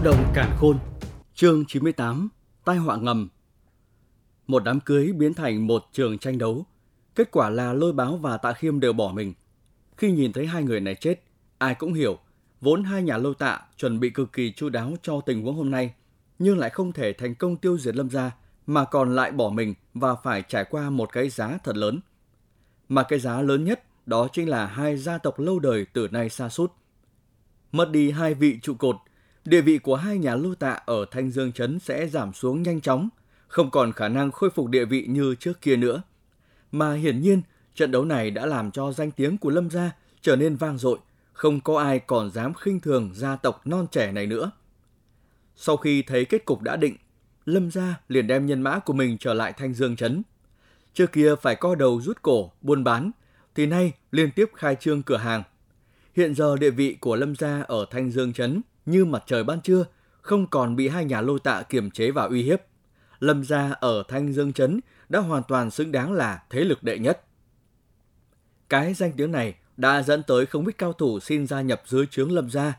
Báo 0.00 0.12
động 0.12 0.32
cản 0.34 0.56
khôn 0.56 0.78
Chương 1.34 1.64
98 1.68 2.28
Tai 2.64 2.76
họa 2.76 2.96
ngầm 2.96 3.28
Một 4.46 4.64
đám 4.64 4.80
cưới 4.80 5.12
biến 5.12 5.34
thành 5.34 5.66
một 5.66 5.84
trường 5.92 6.18
tranh 6.18 6.38
đấu. 6.38 6.66
Kết 7.14 7.30
quả 7.30 7.50
là 7.50 7.72
lôi 7.72 7.92
báo 7.92 8.16
và 8.16 8.36
tạ 8.36 8.52
khiêm 8.52 8.80
đều 8.80 8.92
bỏ 8.92 9.12
mình. 9.14 9.34
Khi 9.96 10.12
nhìn 10.12 10.32
thấy 10.32 10.46
hai 10.46 10.62
người 10.62 10.80
này 10.80 10.94
chết, 10.94 11.22
ai 11.58 11.74
cũng 11.74 11.94
hiểu, 11.94 12.18
vốn 12.60 12.84
hai 12.84 13.02
nhà 13.02 13.16
lôi 13.16 13.34
tạ 13.38 13.60
chuẩn 13.76 14.00
bị 14.00 14.10
cực 14.10 14.32
kỳ 14.32 14.52
chu 14.52 14.68
đáo 14.68 14.92
cho 15.02 15.20
tình 15.20 15.42
huống 15.42 15.56
hôm 15.56 15.70
nay, 15.70 15.94
nhưng 16.38 16.58
lại 16.58 16.70
không 16.70 16.92
thể 16.92 17.12
thành 17.12 17.34
công 17.34 17.56
tiêu 17.56 17.78
diệt 17.78 17.96
lâm 17.96 18.10
gia, 18.10 18.30
mà 18.66 18.84
còn 18.84 19.14
lại 19.14 19.32
bỏ 19.32 19.48
mình 19.48 19.74
và 19.94 20.14
phải 20.14 20.42
trải 20.48 20.64
qua 20.64 20.90
một 20.90 21.12
cái 21.12 21.28
giá 21.28 21.58
thật 21.64 21.76
lớn. 21.76 22.00
Mà 22.88 23.02
cái 23.02 23.18
giá 23.18 23.42
lớn 23.42 23.64
nhất 23.64 23.84
đó 24.06 24.28
chính 24.32 24.48
là 24.48 24.66
hai 24.66 24.96
gia 24.96 25.18
tộc 25.18 25.38
lâu 25.38 25.58
đời 25.58 25.86
từ 25.92 26.08
nay 26.08 26.28
xa 26.28 26.48
sút 26.48 26.72
Mất 27.72 27.90
đi 27.90 28.10
hai 28.10 28.34
vị 28.34 28.58
trụ 28.62 28.74
cột, 28.74 28.96
địa 29.50 29.60
vị 29.60 29.78
của 29.78 29.96
hai 29.96 30.18
nhà 30.18 30.34
lưu 30.36 30.54
tạ 30.54 30.78
ở 30.86 31.04
Thanh 31.10 31.30
Dương 31.30 31.52
Trấn 31.52 31.78
sẽ 31.78 32.08
giảm 32.08 32.32
xuống 32.32 32.62
nhanh 32.62 32.80
chóng, 32.80 33.08
không 33.48 33.70
còn 33.70 33.92
khả 33.92 34.08
năng 34.08 34.30
khôi 34.30 34.50
phục 34.50 34.68
địa 34.68 34.84
vị 34.84 35.06
như 35.08 35.34
trước 35.34 35.60
kia 35.60 35.76
nữa. 35.76 36.02
Mà 36.72 36.94
hiển 36.94 37.20
nhiên, 37.20 37.42
trận 37.74 37.90
đấu 37.90 38.04
này 38.04 38.30
đã 38.30 38.46
làm 38.46 38.70
cho 38.70 38.92
danh 38.92 39.10
tiếng 39.10 39.38
của 39.38 39.50
Lâm 39.50 39.70
gia 39.70 39.90
trở 40.20 40.36
nên 40.36 40.56
vang 40.56 40.78
dội, 40.78 40.98
không 41.32 41.60
có 41.60 41.80
ai 41.80 41.98
còn 41.98 42.30
dám 42.30 42.54
khinh 42.54 42.80
thường 42.80 43.10
gia 43.14 43.36
tộc 43.36 43.66
non 43.66 43.86
trẻ 43.90 44.12
này 44.12 44.26
nữa. 44.26 44.50
Sau 45.56 45.76
khi 45.76 46.02
thấy 46.02 46.24
kết 46.24 46.44
cục 46.44 46.62
đã 46.62 46.76
định, 46.76 46.96
Lâm 47.44 47.70
gia 47.70 48.00
liền 48.08 48.26
đem 48.26 48.46
nhân 48.46 48.62
mã 48.62 48.78
của 48.78 48.92
mình 48.92 49.16
trở 49.20 49.34
lại 49.34 49.52
Thanh 49.52 49.74
Dương 49.74 49.96
Trấn. 49.96 50.22
Trước 50.94 51.12
kia 51.12 51.34
phải 51.42 51.56
co 51.56 51.74
đầu 51.74 52.00
rút 52.00 52.22
cổ, 52.22 52.52
buôn 52.62 52.84
bán, 52.84 53.10
thì 53.54 53.66
nay 53.66 53.92
liên 54.10 54.30
tiếp 54.30 54.50
khai 54.54 54.76
trương 54.80 55.02
cửa 55.02 55.16
hàng. 55.16 55.42
Hiện 56.16 56.34
giờ 56.34 56.56
địa 56.56 56.70
vị 56.70 56.96
của 57.00 57.16
Lâm 57.16 57.36
gia 57.36 57.62
ở 57.62 57.86
Thanh 57.90 58.10
Dương 58.10 58.32
Trấn 58.32 58.62
như 58.90 59.04
mặt 59.04 59.22
trời 59.26 59.44
ban 59.44 59.60
trưa, 59.60 59.84
không 60.20 60.46
còn 60.46 60.76
bị 60.76 60.88
hai 60.88 61.04
nhà 61.04 61.20
lôi 61.20 61.38
tạ 61.40 61.62
kiềm 61.62 61.90
chế 61.90 62.10
và 62.10 62.24
uy 62.24 62.42
hiếp. 62.42 62.60
Lâm 63.18 63.44
gia 63.44 63.70
ở 63.70 64.02
Thanh 64.08 64.32
Dương 64.32 64.52
Trấn 64.52 64.80
đã 65.08 65.18
hoàn 65.18 65.42
toàn 65.48 65.70
xứng 65.70 65.92
đáng 65.92 66.12
là 66.12 66.42
thế 66.50 66.60
lực 66.60 66.82
đệ 66.82 66.98
nhất. 66.98 67.24
Cái 68.68 68.94
danh 68.94 69.12
tiếng 69.12 69.32
này 69.32 69.54
đã 69.76 70.02
dẫn 70.02 70.22
tới 70.22 70.46
không 70.46 70.66
ít 70.66 70.78
cao 70.78 70.92
thủ 70.92 71.20
xin 71.20 71.46
gia 71.46 71.60
nhập 71.60 71.82
dưới 71.86 72.06
trướng 72.06 72.32
Lâm 72.32 72.50
gia. 72.50 72.74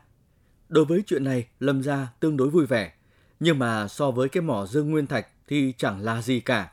Đối 0.69 0.85
với 0.85 1.03
chuyện 1.07 1.23
này, 1.23 1.47
Lâm 1.59 1.83
gia 1.83 2.07
tương 2.19 2.37
đối 2.37 2.49
vui 2.49 2.65
vẻ, 2.65 2.93
nhưng 3.39 3.59
mà 3.59 3.87
so 3.87 4.11
với 4.11 4.29
cái 4.29 4.41
mỏ 4.41 4.65
Dương 4.65 4.91
Nguyên 4.91 5.07
Thạch 5.07 5.27
thì 5.47 5.73
chẳng 5.77 6.01
là 6.01 6.21
gì 6.21 6.39
cả. 6.39 6.71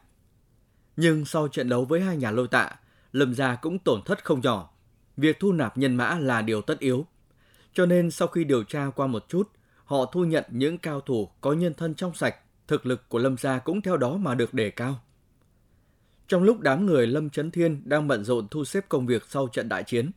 Nhưng 0.96 1.24
sau 1.24 1.48
trận 1.48 1.68
đấu 1.68 1.84
với 1.84 2.00
hai 2.00 2.16
nhà 2.16 2.30
lôi 2.30 2.48
tạ, 2.48 2.70
Lâm 3.12 3.34
gia 3.34 3.54
cũng 3.54 3.78
tổn 3.78 4.02
thất 4.02 4.24
không 4.24 4.40
nhỏ. 4.40 4.70
Việc 5.16 5.40
thu 5.40 5.52
nạp 5.52 5.78
nhân 5.78 5.96
mã 5.96 6.18
là 6.18 6.42
điều 6.42 6.62
tất 6.62 6.78
yếu. 6.78 7.06
Cho 7.72 7.86
nên 7.86 8.10
sau 8.10 8.28
khi 8.28 8.44
điều 8.44 8.62
tra 8.62 8.90
qua 8.96 9.06
một 9.06 9.24
chút, 9.28 9.50
họ 9.84 10.04
thu 10.12 10.24
nhận 10.24 10.44
những 10.50 10.78
cao 10.78 11.00
thủ 11.00 11.28
có 11.40 11.52
nhân 11.52 11.74
thân 11.74 11.94
trong 11.94 12.14
sạch, 12.14 12.36
thực 12.68 12.86
lực 12.86 13.08
của 13.08 13.18
Lâm 13.18 13.36
gia 13.36 13.58
cũng 13.58 13.82
theo 13.82 13.96
đó 13.96 14.16
mà 14.16 14.34
được 14.34 14.54
đề 14.54 14.70
cao. 14.70 15.00
Trong 16.28 16.42
lúc 16.42 16.60
đám 16.60 16.86
người 16.86 17.06
Lâm 17.06 17.30
Trấn 17.30 17.50
Thiên 17.50 17.82
đang 17.84 18.08
bận 18.08 18.24
rộn 18.24 18.48
thu 18.48 18.64
xếp 18.64 18.84
công 18.88 19.06
việc 19.06 19.24
sau 19.28 19.48
trận 19.48 19.68
đại 19.68 19.82
chiến, 19.82 20.10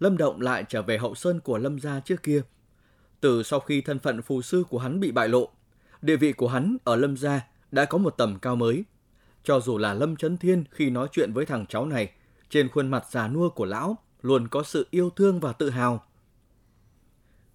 Lâm 0.00 0.16
Động 0.16 0.40
lại 0.40 0.64
trở 0.68 0.82
về 0.82 0.98
hậu 0.98 1.14
sơn 1.14 1.40
của 1.40 1.58
Lâm 1.58 1.80
gia 1.80 2.00
trước 2.00 2.22
kia. 2.22 2.42
Từ 3.20 3.42
sau 3.42 3.60
khi 3.60 3.80
thân 3.80 3.98
phận 3.98 4.22
phù 4.22 4.42
sư 4.42 4.64
của 4.70 4.78
hắn 4.78 5.00
bị 5.00 5.12
bại 5.12 5.28
lộ, 5.28 5.48
địa 6.02 6.16
vị 6.16 6.32
của 6.32 6.48
hắn 6.48 6.76
ở 6.84 6.96
Lâm 6.96 7.16
gia 7.16 7.46
đã 7.70 7.84
có 7.84 7.98
một 7.98 8.10
tầm 8.10 8.38
cao 8.38 8.56
mới. 8.56 8.84
Cho 9.44 9.60
dù 9.60 9.78
là 9.78 9.94
Lâm 9.94 10.16
Trấn 10.16 10.36
Thiên 10.36 10.64
khi 10.70 10.90
nói 10.90 11.08
chuyện 11.12 11.32
với 11.32 11.46
thằng 11.46 11.66
cháu 11.68 11.86
này 11.86 12.10
trên 12.50 12.68
khuôn 12.68 12.88
mặt 12.88 13.04
già 13.10 13.28
nua 13.28 13.48
của 13.48 13.64
lão 13.64 13.96
luôn 14.22 14.48
có 14.48 14.62
sự 14.62 14.86
yêu 14.90 15.10
thương 15.10 15.40
và 15.40 15.52
tự 15.52 15.70
hào. 15.70 16.04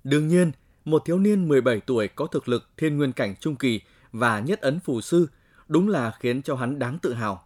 Đương 0.04 0.28
nhiên, 0.28 0.52
một 0.86 1.02
thiếu 1.06 1.20
niên 1.20 1.48
17 1.48 1.80
tuổi 1.80 2.08
có 2.08 2.28
thực 2.28 2.50
lực 2.50 2.70
thiên 2.78 2.98
nguyên 2.98 3.12
cảnh 3.12 3.36
trung 3.40 3.56
kỳ 3.56 3.82
và 4.12 4.40
nhất 4.40 4.62
ấn 4.62 4.80
phù 4.80 5.02
sư 5.02 5.28
đúng 5.68 5.90
là 5.90 6.12
khiến 6.20 6.42
cho 6.42 6.56
hắn 6.56 6.80
đáng 6.80 7.00
tự 7.02 7.14
hào. 7.14 7.44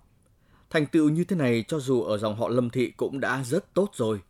Thành 0.69 0.85
tựu 0.85 1.09
như 1.09 1.23
thế 1.23 1.35
này 1.35 1.63
cho 1.67 1.79
dù 1.79 2.01
ở 2.01 2.17
dòng 2.17 2.35
họ 2.35 2.49
Lâm 2.49 2.69
Thị 2.69 2.91
cũng 2.97 3.19
đã 3.19 3.43
rất 3.43 3.73
tốt 3.73 3.89
rồi. 3.93 4.21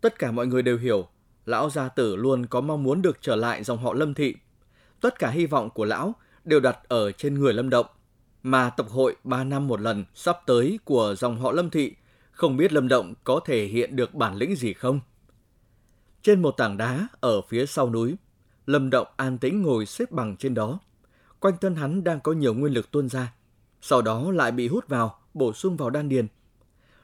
Tất 0.00 0.18
cả 0.18 0.30
mọi 0.30 0.46
người 0.46 0.62
đều 0.62 0.78
hiểu, 0.78 1.08
lão 1.46 1.70
gia 1.70 1.88
tử 1.88 2.16
luôn 2.16 2.46
có 2.46 2.60
mong 2.60 2.82
muốn 2.82 3.02
được 3.02 3.18
trở 3.20 3.36
lại 3.36 3.64
dòng 3.64 3.78
họ 3.78 3.94
Lâm 3.94 4.14
Thị. 4.14 4.34
Tất 5.00 5.18
cả 5.18 5.30
hy 5.30 5.46
vọng 5.46 5.70
của 5.70 5.84
lão 5.84 6.14
đều 6.44 6.60
đặt 6.60 6.78
ở 6.88 7.12
trên 7.12 7.34
người 7.34 7.52
Lâm 7.52 7.70
Động. 7.70 7.86
Mà 8.42 8.70
tập 8.70 8.86
hội 8.90 9.16
3 9.24 9.44
năm 9.44 9.68
một 9.68 9.80
lần 9.80 10.04
sắp 10.14 10.38
tới 10.46 10.78
của 10.84 11.14
dòng 11.18 11.40
họ 11.40 11.52
Lâm 11.52 11.70
Thị 11.70 11.94
không 12.30 12.56
biết 12.56 12.72
Lâm 12.72 12.88
Động 12.88 13.14
có 13.24 13.40
thể 13.44 13.64
hiện 13.64 13.96
được 13.96 14.14
bản 14.14 14.36
lĩnh 14.36 14.56
gì 14.56 14.72
không? 14.72 15.00
Trên 16.26 16.42
một 16.42 16.50
tảng 16.50 16.76
đá 16.76 17.08
ở 17.20 17.40
phía 17.40 17.66
sau 17.66 17.90
núi, 17.90 18.16
Lâm 18.66 18.90
Động 18.90 19.06
an 19.16 19.38
tĩnh 19.38 19.62
ngồi 19.62 19.86
xếp 19.86 20.10
bằng 20.10 20.36
trên 20.36 20.54
đó. 20.54 20.78
Quanh 21.40 21.54
thân 21.60 21.74
hắn 21.74 22.04
đang 22.04 22.20
có 22.20 22.32
nhiều 22.32 22.54
nguyên 22.54 22.72
lực 22.72 22.90
tuôn 22.90 23.08
ra, 23.08 23.32
sau 23.80 24.02
đó 24.02 24.32
lại 24.32 24.52
bị 24.52 24.68
hút 24.68 24.88
vào, 24.88 25.18
bổ 25.34 25.52
sung 25.52 25.76
vào 25.76 25.90
đan 25.90 26.08
điền. 26.08 26.26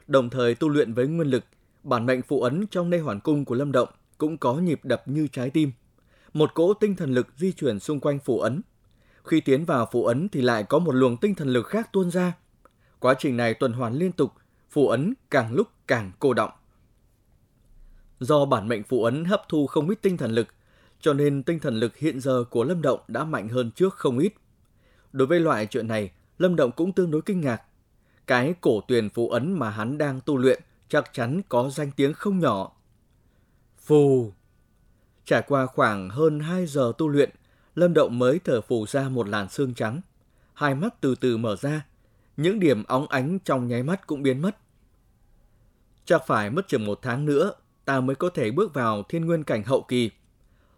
Đồng 0.06 0.30
thời 0.30 0.54
tu 0.54 0.68
luyện 0.68 0.94
với 0.94 1.06
nguyên 1.06 1.28
lực, 1.28 1.44
bản 1.82 2.06
mệnh 2.06 2.22
phụ 2.22 2.42
ấn 2.42 2.66
trong 2.70 2.90
nơi 2.90 3.00
hoàn 3.00 3.20
cung 3.20 3.44
của 3.44 3.54
Lâm 3.54 3.72
Động 3.72 3.88
cũng 4.18 4.38
có 4.38 4.54
nhịp 4.54 4.80
đập 4.82 5.02
như 5.06 5.26
trái 5.32 5.50
tim. 5.50 5.72
Một 6.32 6.54
cỗ 6.54 6.74
tinh 6.74 6.96
thần 6.96 7.14
lực 7.14 7.26
di 7.36 7.52
chuyển 7.52 7.80
xung 7.80 8.00
quanh 8.00 8.18
phụ 8.24 8.40
ấn. 8.40 8.62
Khi 9.24 9.40
tiến 9.40 9.64
vào 9.64 9.88
phụ 9.92 10.04
ấn 10.04 10.28
thì 10.28 10.40
lại 10.42 10.64
có 10.64 10.78
một 10.78 10.92
luồng 10.92 11.16
tinh 11.16 11.34
thần 11.34 11.48
lực 11.48 11.66
khác 11.66 11.92
tuôn 11.92 12.10
ra. 12.10 12.32
Quá 12.98 13.14
trình 13.18 13.36
này 13.36 13.54
tuần 13.54 13.72
hoàn 13.72 13.94
liên 13.94 14.12
tục 14.12 14.32
phụ 14.70 14.88
ấn 14.88 15.14
càng 15.30 15.52
lúc 15.52 15.68
càng 15.86 16.12
cô 16.18 16.34
động. 16.34 16.50
Do 18.22 18.44
bản 18.44 18.68
mệnh 18.68 18.82
phụ 18.82 19.04
ấn 19.04 19.24
hấp 19.24 19.42
thu 19.48 19.66
không 19.66 19.88
ít 19.88 19.98
tinh 20.02 20.16
thần 20.16 20.32
lực, 20.32 20.48
cho 21.00 21.12
nên 21.12 21.42
tinh 21.42 21.58
thần 21.58 21.74
lực 21.74 21.96
hiện 21.96 22.20
giờ 22.20 22.44
của 22.50 22.64
Lâm 22.64 22.82
Động 22.82 23.00
đã 23.08 23.24
mạnh 23.24 23.48
hơn 23.48 23.70
trước 23.70 23.94
không 23.94 24.18
ít. 24.18 24.32
Đối 25.12 25.26
với 25.26 25.40
loại 25.40 25.66
chuyện 25.66 25.88
này, 25.88 26.10
Lâm 26.38 26.56
Động 26.56 26.72
cũng 26.72 26.92
tương 26.92 27.10
đối 27.10 27.22
kinh 27.22 27.40
ngạc. 27.40 27.62
Cái 28.26 28.54
cổ 28.60 28.80
tuyền 28.80 29.08
phụ 29.10 29.28
ấn 29.28 29.52
mà 29.52 29.70
hắn 29.70 29.98
đang 29.98 30.20
tu 30.20 30.36
luyện 30.36 30.62
chắc 30.88 31.12
chắn 31.12 31.40
có 31.48 31.70
danh 31.70 31.90
tiếng 31.96 32.12
không 32.12 32.38
nhỏ. 32.38 32.72
Phù 33.78 34.32
Trải 35.24 35.42
qua 35.46 35.66
khoảng 35.66 36.08
hơn 36.08 36.40
2 36.40 36.66
giờ 36.66 36.92
tu 36.98 37.08
luyện, 37.08 37.30
Lâm 37.74 37.94
Động 37.94 38.18
mới 38.18 38.40
thở 38.44 38.60
phù 38.60 38.86
ra 38.86 39.08
một 39.08 39.28
làn 39.28 39.48
xương 39.48 39.74
trắng. 39.74 40.00
Hai 40.54 40.74
mắt 40.74 41.00
từ 41.00 41.14
từ 41.14 41.36
mở 41.36 41.56
ra, 41.56 41.86
những 42.36 42.60
điểm 42.60 42.84
óng 42.84 43.06
ánh 43.06 43.38
trong 43.38 43.68
nháy 43.68 43.82
mắt 43.82 44.06
cũng 44.06 44.22
biến 44.22 44.42
mất. 44.42 44.56
Chắc 46.04 46.26
phải 46.26 46.50
mất 46.50 46.68
chừng 46.68 46.86
một 46.86 46.98
tháng 47.02 47.26
nữa, 47.26 47.52
ta 47.84 48.00
mới 48.00 48.16
có 48.16 48.28
thể 48.28 48.50
bước 48.50 48.74
vào 48.74 49.02
thiên 49.02 49.26
nguyên 49.26 49.44
cảnh 49.44 49.62
hậu 49.62 49.82
kỳ. 49.82 50.10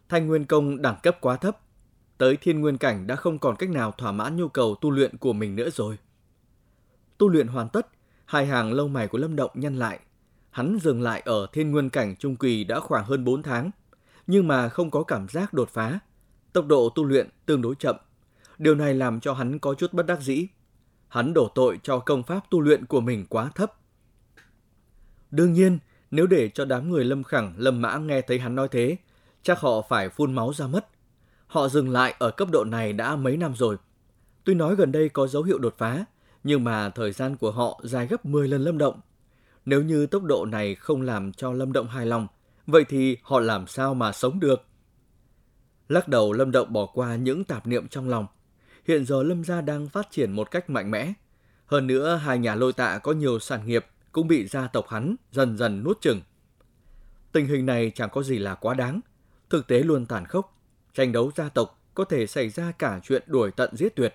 Thanh 0.09 0.27
nguyên 0.27 0.45
công 0.45 0.83
đẳng 0.83 0.97
cấp 1.03 1.19
quá 1.21 1.37
thấp, 1.37 1.59
tới 2.19 2.37
thiên 2.37 2.61
nguyên 2.61 2.79
cảnh 2.79 3.07
đã 3.07 3.17
không 3.17 3.39
còn 3.39 3.57
cách 3.57 3.71
nào 3.71 3.93
thỏa 3.99 4.13
mãn 4.13 4.37
nhu 4.37 4.49
cầu 4.49 4.75
tu 4.81 4.91
luyện 4.91 5.17
của 5.17 5.33
mình 5.33 5.57
nữa 5.57 5.71
rồi. 5.71 5.99
Tu 7.19 7.29
luyện 7.29 7.47
hoàn 7.47 7.69
tất, 7.69 7.87
hai 8.25 8.47
hàng 8.47 8.73
lông 8.73 8.93
mày 8.93 9.09
của 9.09 9.19
Lâm 9.19 9.37
Động 9.37 9.51
nhăn 9.55 9.77
lại. 9.77 10.01
Hắn 10.51 10.79
dừng 10.83 11.03
lại 11.03 11.23
ở 11.25 11.47
thiên 11.53 11.71
nguyên 11.71 11.91
cảnh 11.91 12.17
trung 12.17 12.37
kỳ 12.37 12.65
đã 12.65 12.81
khoảng 12.81 13.05
hơn 13.05 13.25
4 13.25 13.43
tháng, 13.43 13.71
nhưng 14.27 14.49
mà 14.49 14.69
không 14.69 14.91
có 14.91 15.03
cảm 15.03 15.29
giác 15.29 15.53
đột 15.53 15.71
phá. 15.71 15.99
Tốc 16.53 16.67
độ 16.67 16.89
tu 16.89 17.05
luyện 17.05 17.29
tương 17.47 17.63
đối 17.63 17.75
chậm. 17.75 17.97
Điều 18.59 18.75
này 18.75 18.95
làm 18.95 19.21
cho 19.21 19.35
hắn 19.35 19.59
có 19.59 19.75
chút 19.75 19.93
bất 19.93 20.07
đắc 20.07 20.21
dĩ. 20.21 20.47
Hắn 21.09 21.35
đổ 21.35 21.51
tội 21.55 21.81
cho 21.83 21.99
công 21.99 22.23
pháp 22.23 22.41
tu 22.51 22.61
luyện 22.61 22.87
của 22.87 23.01
mình 23.01 23.27
quá 23.29 23.51
thấp. 23.55 23.73
Đương 25.31 25.53
nhiên, 25.53 25.79
nếu 26.11 26.27
để 26.27 26.49
cho 26.49 26.65
đám 26.65 26.91
người 26.91 27.05
lâm 27.05 27.25
khẳng, 27.25 27.55
lâm 27.57 27.83
mã 27.83 27.99
nghe 27.99 28.21
thấy 28.21 28.39
hắn 28.39 28.55
nói 28.55 28.69
thế, 28.69 28.97
chắc 29.43 29.61
họ 29.61 29.83
phải 29.89 30.09
phun 30.09 30.35
máu 30.35 30.53
ra 30.53 30.67
mất. 30.67 30.87
Họ 31.47 31.69
dừng 31.69 31.91
lại 31.91 32.15
ở 32.19 32.31
cấp 32.31 32.49
độ 32.51 32.65
này 32.65 32.93
đã 32.93 33.17
mấy 33.17 33.37
năm 33.37 33.55
rồi. 33.55 33.77
Tuy 34.45 34.55
nói 34.55 34.77
gần 34.77 34.93
đây 34.93 35.09
có 35.09 35.27
dấu 35.27 35.43
hiệu 35.43 35.59
đột 35.59 35.75
phá, 35.79 36.05
nhưng 36.45 36.65
mà 36.65 36.91
thời 36.91 37.13
gian 37.13 37.37
của 37.37 37.51
họ 37.51 37.81
dài 37.85 38.07
gấp 38.07 38.25
10 38.25 38.49
lần 38.49 38.63
lâm 38.63 38.79
động. 38.79 39.01
Nếu 39.65 39.83
như 39.83 40.07
tốc 40.07 40.23
độ 40.25 40.45
này 40.45 40.75
không 40.75 41.03
làm 41.03 41.33
cho 41.33 41.53
lâm 41.53 41.73
động 41.73 41.89
hài 41.89 42.07
lòng, 42.07 42.27
vậy 42.67 42.85
thì 42.89 43.17
họ 43.23 43.41
làm 43.41 43.67
sao 43.67 43.95
mà 43.95 44.13
sống 44.13 44.41
được? 44.41 44.63
Lắc 45.89 46.09
đầu 46.09 46.33
lâm 46.33 46.51
động 46.51 46.73
bỏ 46.73 46.87
qua 46.87 47.17
những 47.17 47.45
tạp 47.45 47.67
niệm 47.67 47.89
trong 47.89 48.09
lòng. 48.09 48.27
Hiện 48.87 49.05
giờ 49.05 49.23
lâm 49.23 49.45
gia 49.45 49.61
đang 49.61 49.89
phát 49.89 50.11
triển 50.11 50.33
một 50.33 50.51
cách 50.51 50.71
mạnh 50.71 50.91
mẽ. 50.91 51.13
Hơn 51.67 51.87
nữa, 51.87 52.17
hai 52.17 52.39
nhà 52.39 52.55
lôi 52.55 52.73
tạ 52.73 52.99
có 52.99 53.13
nhiều 53.13 53.39
sản 53.39 53.67
nghiệp 53.67 53.87
cũng 54.15 54.29
bị 54.29 54.47
gia 54.47 54.67
tộc 54.67 54.89
hắn 54.89 55.17
dần 55.33 55.57
dần 55.57 55.85
nuốt 55.85 56.01
chừng. 56.01 56.21
Tình 57.33 57.47
hình 57.47 57.67
này 57.67 57.93
chẳng 57.95 58.11
có 58.13 58.23
gì 58.23 58.39
là 58.39 58.55
quá 58.55 58.75
đáng, 58.75 59.01
thực 59.51 59.67
tế 59.67 59.79
luôn 59.79 60.07
tàn 60.07 60.27
khốc. 60.27 60.59
Tranh 60.93 61.13
đấu 61.13 61.31
gia 61.37 61.49
tộc 61.49 61.81
có 61.95 62.05
thể 62.05 62.27
xảy 62.27 62.49
ra 62.49 62.73
cả 62.73 63.01
chuyện 63.05 63.23
đuổi 63.27 63.51
tận 63.51 63.77
giết 63.77 63.97
tuyệt. 63.97 64.15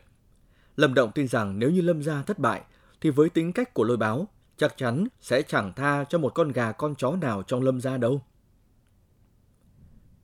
Lâm 0.75 0.93
Động 0.93 1.11
tin 1.15 1.27
rằng 1.27 1.59
nếu 1.59 1.69
như 1.69 1.81
Lâm 1.81 2.03
gia 2.03 2.23
thất 2.23 2.39
bại, 2.39 2.61
thì 3.01 3.09
với 3.09 3.29
tính 3.29 3.53
cách 3.53 3.73
của 3.73 3.83
lôi 3.83 3.97
báo, 3.97 4.27
chắc 4.57 4.77
chắn 4.77 5.07
sẽ 5.21 5.41
chẳng 5.41 5.73
tha 5.75 6.03
cho 6.03 6.17
một 6.17 6.29
con 6.35 6.51
gà 6.51 6.71
con 6.71 6.95
chó 6.95 7.11
nào 7.11 7.43
trong 7.43 7.61
Lâm 7.61 7.81
gia 7.81 7.97
đâu. 7.97 8.21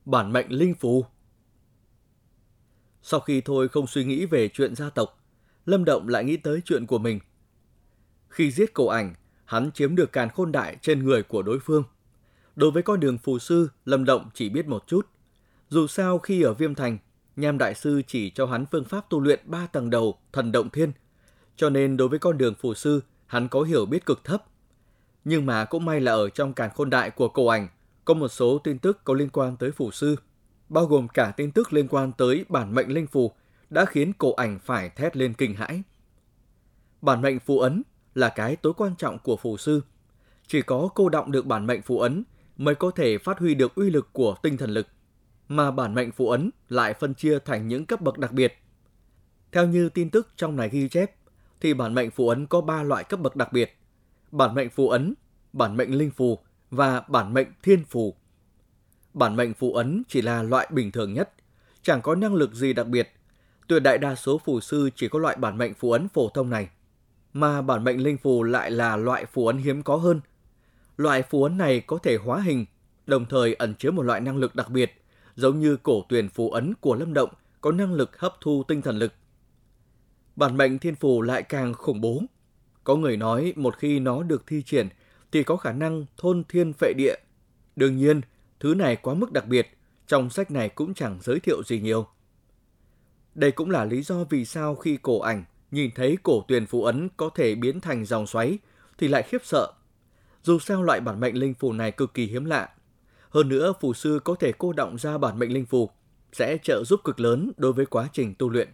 Bản 0.05 0.33
mệnh 0.33 0.51
linh 0.51 0.73
phù 0.73 1.05
Sau 3.01 3.19
khi 3.19 3.41
thôi 3.41 3.67
không 3.67 3.87
suy 3.87 4.03
nghĩ 4.03 4.25
về 4.25 4.49
chuyện 4.53 4.75
gia 4.75 4.89
tộc, 4.89 5.23
Lâm 5.65 5.85
Động 5.85 6.07
lại 6.07 6.23
nghĩ 6.23 6.37
tới 6.37 6.61
chuyện 6.65 6.85
của 6.85 6.97
mình. 6.97 7.19
Khi 8.29 8.51
giết 8.51 8.73
cổ 8.73 8.87
ảnh, 8.87 9.13
hắn 9.45 9.71
chiếm 9.71 9.95
được 9.95 10.11
càn 10.11 10.29
khôn 10.29 10.51
đại 10.51 10.77
trên 10.81 11.03
người 11.03 11.23
của 11.23 11.41
đối 11.41 11.59
phương. 11.59 11.83
Đối 12.55 12.71
với 12.71 12.83
con 12.83 12.99
đường 12.99 13.17
phù 13.17 13.39
sư, 13.39 13.69
Lâm 13.85 14.05
Động 14.05 14.29
chỉ 14.33 14.49
biết 14.49 14.67
một 14.67 14.83
chút. 14.87 15.07
Dù 15.69 15.87
sao 15.87 16.19
khi 16.19 16.41
ở 16.41 16.53
Viêm 16.53 16.75
Thành, 16.75 16.97
Nham 17.35 17.57
Đại 17.57 17.75
Sư 17.75 18.01
chỉ 18.07 18.29
cho 18.29 18.45
hắn 18.45 18.65
phương 18.71 18.83
pháp 18.83 19.09
tu 19.09 19.19
luyện 19.19 19.39
ba 19.43 19.67
tầng 19.67 19.89
đầu 19.89 20.17
thần 20.33 20.51
động 20.51 20.69
thiên, 20.69 20.91
cho 21.55 21.69
nên 21.69 21.97
đối 21.97 22.07
với 22.07 22.19
con 22.19 22.37
đường 22.37 22.53
phù 22.61 22.73
sư, 22.73 23.01
hắn 23.27 23.47
có 23.47 23.61
hiểu 23.61 23.85
biết 23.85 24.05
cực 24.05 24.23
thấp. 24.23 24.43
Nhưng 25.25 25.45
mà 25.45 25.65
cũng 25.65 25.85
may 25.85 26.01
là 26.01 26.11
ở 26.11 26.29
trong 26.29 26.53
càn 26.53 26.69
khôn 26.75 26.89
đại 26.89 27.11
của 27.11 27.27
cổ 27.27 27.47
ảnh, 27.47 27.67
có 28.05 28.13
một 28.13 28.27
số 28.27 28.57
tin 28.57 28.79
tức 28.79 29.03
có 29.03 29.13
liên 29.13 29.29
quan 29.29 29.57
tới 29.57 29.71
phù 29.71 29.91
sư, 29.91 30.15
bao 30.69 30.85
gồm 30.85 31.07
cả 31.07 31.33
tin 31.37 31.51
tức 31.51 31.73
liên 31.73 31.87
quan 31.87 32.11
tới 32.11 32.45
bản 32.49 32.75
mệnh 32.75 32.93
linh 32.93 33.07
phù, 33.07 33.31
đã 33.69 33.85
khiến 33.85 34.13
cổ 34.13 34.33
ảnh 34.33 34.59
phải 34.59 34.89
thét 34.89 35.17
lên 35.17 35.33
kinh 35.33 35.53
hãi. 35.55 35.83
Bản 37.01 37.21
mệnh 37.21 37.39
phù 37.39 37.59
ấn 37.59 37.83
là 38.15 38.29
cái 38.29 38.55
tối 38.55 38.73
quan 38.77 38.95
trọng 38.97 39.19
của 39.19 39.37
phù 39.37 39.57
sư. 39.57 39.81
Chỉ 40.47 40.61
có 40.61 40.89
cô 40.95 41.09
động 41.09 41.31
được 41.31 41.45
bản 41.45 41.67
mệnh 41.67 41.81
phù 41.81 41.99
ấn 41.99 42.23
mới 42.57 42.75
có 42.75 42.91
thể 42.91 43.17
phát 43.17 43.39
huy 43.39 43.55
được 43.55 43.75
uy 43.75 43.89
lực 43.89 44.09
của 44.13 44.35
tinh 44.41 44.57
thần 44.57 44.69
lực, 44.69 44.87
mà 45.47 45.71
bản 45.71 45.95
mệnh 45.95 46.11
phù 46.11 46.29
ấn 46.29 46.49
lại 46.69 46.93
phân 46.93 47.13
chia 47.13 47.39
thành 47.39 47.67
những 47.67 47.85
cấp 47.85 48.01
bậc 48.01 48.17
đặc 48.17 48.31
biệt. 48.31 48.53
Theo 49.51 49.67
như 49.67 49.89
tin 49.89 50.09
tức 50.09 50.29
trong 50.35 50.55
này 50.55 50.69
ghi 50.69 50.89
chép, 50.89 51.11
thì 51.61 51.73
bản 51.73 51.93
mệnh 51.93 52.11
phù 52.11 52.29
ấn 52.29 52.47
có 52.47 52.61
3 52.61 52.83
loại 52.83 53.03
cấp 53.03 53.19
bậc 53.19 53.35
đặc 53.35 53.53
biệt. 53.53 53.77
Bản 54.31 54.55
mệnh 54.55 54.69
phù 54.69 54.89
ấn, 54.89 55.13
bản 55.53 55.77
mệnh 55.77 55.97
linh 55.97 56.11
phù 56.11 56.39
và 56.71 57.01
bản 57.07 57.33
mệnh 57.33 57.47
thiên 57.63 57.85
phù. 57.85 58.15
Bản 59.13 59.35
mệnh 59.35 59.53
phù 59.53 59.73
ấn 59.73 60.03
chỉ 60.07 60.21
là 60.21 60.43
loại 60.43 60.67
bình 60.71 60.91
thường 60.91 61.13
nhất, 61.13 61.33
chẳng 61.81 62.01
có 62.01 62.15
năng 62.15 62.35
lực 62.35 62.53
gì 62.53 62.73
đặc 62.73 62.87
biệt. 62.87 63.11
Tuyệt 63.67 63.83
đại 63.83 63.97
đa 63.97 64.15
số 64.15 64.37
phù 64.45 64.59
sư 64.59 64.89
chỉ 64.95 65.07
có 65.07 65.19
loại 65.19 65.35
bản 65.35 65.57
mệnh 65.57 65.73
phù 65.73 65.91
ấn 65.91 66.07
phổ 66.09 66.29
thông 66.29 66.49
này, 66.49 66.69
mà 67.35 67.61
bản 67.61 67.83
mệnh 67.83 68.03
linh 68.03 68.17
phù 68.17 68.43
lại 68.43 68.71
là 68.71 68.97
loại 68.97 69.25
phù 69.25 69.47
ấn 69.47 69.57
hiếm 69.57 69.83
có 69.83 69.95
hơn. 69.95 70.21
Loại 70.97 71.21
phù 71.21 71.43
ấn 71.43 71.57
này 71.57 71.79
có 71.79 71.97
thể 71.97 72.17
hóa 72.17 72.41
hình, 72.41 72.65
đồng 73.07 73.25
thời 73.25 73.53
ẩn 73.53 73.75
chứa 73.75 73.91
một 73.91 74.01
loại 74.01 74.21
năng 74.21 74.37
lực 74.37 74.55
đặc 74.55 74.69
biệt, 74.69 75.03
giống 75.35 75.59
như 75.59 75.77
cổ 75.77 76.05
tuyển 76.09 76.29
phù 76.29 76.49
ấn 76.49 76.73
của 76.79 76.95
Lâm 76.95 77.13
Động 77.13 77.29
có 77.61 77.71
năng 77.71 77.93
lực 77.93 78.19
hấp 78.19 78.35
thu 78.41 78.63
tinh 78.67 78.81
thần 78.81 78.97
lực. 78.97 79.13
Bản 80.35 80.57
mệnh 80.57 80.79
thiên 80.79 80.95
phù 80.95 81.21
lại 81.21 81.43
càng 81.43 81.73
khủng 81.73 82.01
bố. 82.01 82.23
Có 82.83 82.95
người 82.95 83.17
nói 83.17 83.53
một 83.55 83.77
khi 83.77 83.99
nó 83.99 84.23
được 84.23 84.47
thi 84.47 84.63
triển 84.65 84.87
thì 85.31 85.43
có 85.43 85.57
khả 85.57 85.71
năng 85.71 86.05
thôn 86.17 86.43
thiên 86.49 86.73
phệ 86.73 86.93
địa. 86.97 87.15
Đương 87.75 87.97
nhiên, 87.97 88.21
thứ 88.59 88.75
này 88.75 88.95
quá 88.95 89.13
mức 89.13 89.31
đặc 89.31 89.47
biệt, 89.47 89.77
trong 90.07 90.29
sách 90.29 90.51
này 90.51 90.69
cũng 90.69 90.93
chẳng 90.93 91.17
giới 91.21 91.39
thiệu 91.39 91.63
gì 91.63 91.79
nhiều. 91.79 92.07
Đây 93.35 93.51
cũng 93.51 93.69
là 93.69 93.85
lý 93.85 94.01
do 94.01 94.23
vì 94.23 94.45
sao 94.45 94.75
khi 94.75 94.97
cổ 95.01 95.19
ảnh 95.19 95.43
nhìn 95.75 95.91
thấy 95.95 96.17
cổ 96.23 96.45
tuyền 96.47 96.65
phù 96.65 96.83
ấn 96.83 97.09
có 97.17 97.29
thể 97.35 97.55
biến 97.55 97.81
thành 97.81 98.05
dòng 98.05 98.27
xoáy 98.27 98.57
thì 98.97 99.07
lại 99.07 99.23
khiếp 99.23 99.41
sợ. 99.43 99.71
Dù 100.43 100.59
sao 100.59 100.83
loại 100.83 101.01
bản 101.01 101.19
mệnh 101.19 101.37
linh 101.37 101.53
phù 101.53 101.73
này 101.73 101.91
cực 101.91 102.13
kỳ 102.13 102.25
hiếm 102.25 102.45
lạ. 102.45 102.69
Hơn 103.29 103.49
nữa, 103.49 103.73
phù 103.81 103.93
sư 103.93 104.19
có 104.23 104.35
thể 104.39 104.51
cô 104.57 104.73
động 104.73 104.97
ra 104.97 105.17
bản 105.17 105.39
mệnh 105.39 105.53
linh 105.53 105.65
phù 105.65 105.89
sẽ 106.31 106.57
trợ 106.63 106.83
giúp 106.83 106.99
cực 107.03 107.19
lớn 107.19 107.51
đối 107.57 107.73
với 107.73 107.85
quá 107.85 108.09
trình 108.13 108.35
tu 108.35 108.49
luyện. 108.49 108.69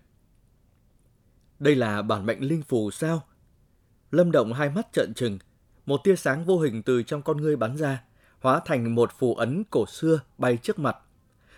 Đây 1.59 1.75
là 1.75 2.01
bản 2.01 2.25
mệnh 2.25 2.39
linh 2.39 2.61
phù 2.61 2.91
sao? 2.91 3.23
Lâm 4.11 4.31
Động 4.31 4.53
hai 4.53 4.69
mắt 4.69 4.87
trợn 4.93 5.13
trừng, 5.13 5.39
một 5.85 6.01
tia 6.03 6.15
sáng 6.15 6.45
vô 6.45 6.59
hình 6.59 6.83
từ 6.83 7.03
trong 7.03 7.21
con 7.21 7.37
ngươi 7.37 7.55
bắn 7.55 7.77
ra, 7.77 8.03
hóa 8.39 8.61
thành 8.65 8.95
một 8.95 9.11
phù 9.19 9.35
ấn 9.35 9.63
cổ 9.69 9.85
xưa 9.85 10.19
bay 10.37 10.57
trước 10.57 10.79
mặt. 10.79 10.97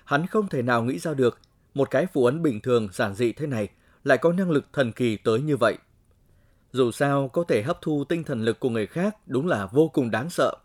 Hắn 0.06 0.28
không 0.28 0.48
thể 0.48 0.62
nào 0.62 0.84
nghĩ 0.84 1.00
ra 1.00 1.14
được 1.14 1.40
một 1.74 1.92
cái 1.92 2.06
phù 2.06 2.26
ấn 2.26 2.42
bình 2.42 2.62
thường 2.62 2.90
giản 2.92 3.16
dị 3.16 3.32
thế 3.34 3.48
này 3.48 3.70
lại 4.04 4.18
có 4.18 4.34
năng 4.34 4.52
lực 4.52 4.66
thần 4.74 4.92
kỳ 4.92 5.18
tới 5.18 5.42
như 5.42 5.58
vậy. 5.58 5.78
Dù 6.72 6.92
sao, 6.92 7.28
có 7.28 7.44
thể 7.48 7.64
hấp 7.64 7.82
thu 7.82 8.04
tinh 8.04 8.24
thần 8.24 8.42
lực 8.42 8.60
của 8.60 8.70
người 8.70 8.88
khác 8.88 9.18
đúng 9.26 9.48
là 9.48 9.66
vô 9.66 9.88
cùng 9.88 10.12
đáng 10.12 10.30
sợ. 10.30 10.58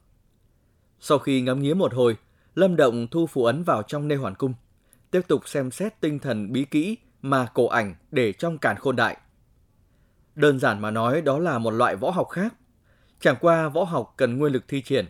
Sau 1.01 1.19
khi 1.19 1.41
ngắm 1.41 1.63
nghía 1.63 1.75
một 1.75 1.95
hồi, 1.95 2.17
Lâm 2.55 2.77
Động 2.77 3.07
thu 3.11 3.27
phù 3.27 3.45
ấn 3.45 3.63
vào 3.63 3.83
trong 3.83 4.09
nê 4.09 4.17
hoàn 4.17 4.35
cung, 4.35 4.55
tiếp 5.11 5.21
tục 5.29 5.49
xem 5.49 5.71
xét 5.71 6.01
tinh 6.01 6.19
thần 6.19 6.53
bí 6.53 6.65
kỹ 6.65 6.97
mà 7.23 7.47
cổ 7.55 7.67
ảnh 7.67 7.95
để 8.11 8.33
trong 8.33 8.59
càn 8.59 8.77
khôn 8.77 8.97
đại. 8.97 9.17
Đơn 10.35 10.59
giản 10.59 10.81
mà 10.81 10.91
nói 10.91 11.23
đó 11.23 11.39
là 11.39 11.59
một 11.59 11.71
loại 11.71 11.97
võ 11.97 12.11
học 12.11 12.29
khác. 12.29 12.55
Chẳng 13.21 13.37
qua 13.41 13.69
võ 13.69 13.85
học 13.85 14.15
cần 14.17 14.39
nguyên 14.39 14.53
lực 14.53 14.65
thi 14.69 14.83
triển, 14.83 15.07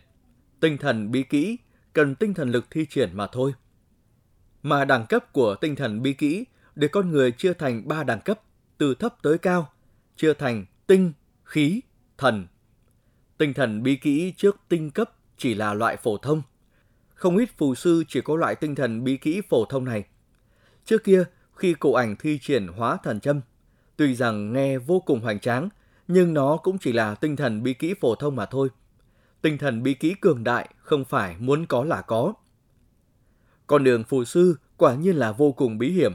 tinh 0.59 0.77
thần 0.77 1.11
bí 1.11 1.23
kỹ 1.23 1.57
cần 1.93 2.15
tinh 2.15 2.33
thần 2.33 2.51
lực 2.51 2.65
thi 2.69 2.85
triển 2.89 3.09
mà 3.13 3.27
thôi. 3.27 3.53
Mà 4.63 4.85
đẳng 4.85 5.05
cấp 5.05 5.33
của 5.33 5.55
tinh 5.55 5.75
thần 5.75 6.01
bí 6.01 6.13
kỹ 6.13 6.45
để 6.79 6.87
con 6.87 7.11
người 7.11 7.31
chia 7.31 7.53
thành 7.53 7.87
ba 7.87 8.03
đẳng 8.03 8.21
cấp, 8.21 8.41
từ 8.77 8.95
thấp 8.95 9.15
tới 9.21 9.37
cao, 9.37 9.69
chia 10.15 10.33
thành 10.33 10.65
tinh, 10.87 11.13
khí, 11.43 11.81
thần. 12.17 12.47
Tinh 13.37 13.53
thần 13.53 13.83
bí 13.83 13.95
kỹ 13.95 14.33
trước 14.37 14.57
tinh 14.69 14.91
cấp 14.91 15.11
chỉ 15.37 15.55
là 15.55 15.73
loại 15.73 15.97
phổ 15.97 16.17
thông. 16.17 16.41
Không 17.13 17.37
ít 17.37 17.49
phù 17.57 17.75
sư 17.75 18.03
chỉ 18.07 18.21
có 18.21 18.35
loại 18.35 18.55
tinh 18.55 18.75
thần 18.75 19.03
bí 19.03 19.17
kỹ 19.17 19.41
phổ 19.49 19.65
thông 19.65 19.85
này. 19.85 20.03
Trước 20.85 21.03
kia, 21.03 21.23
khi 21.55 21.75
cổ 21.79 21.93
ảnh 21.93 22.15
thi 22.15 22.39
triển 22.41 22.67
hóa 22.67 22.97
thần 23.03 23.19
châm, 23.19 23.41
tuy 23.95 24.15
rằng 24.15 24.53
nghe 24.53 24.77
vô 24.77 24.99
cùng 24.99 25.21
hoành 25.21 25.39
tráng, 25.39 25.69
nhưng 26.07 26.33
nó 26.33 26.57
cũng 26.57 26.77
chỉ 26.77 26.91
là 26.91 27.15
tinh 27.15 27.35
thần 27.35 27.63
bí 27.63 27.73
kỹ 27.73 27.93
phổ 28.01 28.15
thông 28.15 28.35
mà 28.35 28.45
thôi. 28.45 28.69
Tinh 29.41 29.57
thần 29.57 29.83
bí 29.83 29.93
kỹ 29.93 30.15
cường 30.21 30.43
đại 30.43 30.69
không 30.77 31.05
phải 31.05 31.35
muốn 31.39 31.65
có 31.65 31.83
là 31.83 32.01
có. 32.01 32.33
Con 33.67 33.83
đường 33.83 34.03
phù 34.03 34.25
sư 34.25 34.55
quả 34.77 34.95
nhiên 34.95 35.15
là 35.15 35.31
vô 35.31 35.51
cùng 35.51 35.77
bí 35.77 35.91
hiểm. 35.91 36.13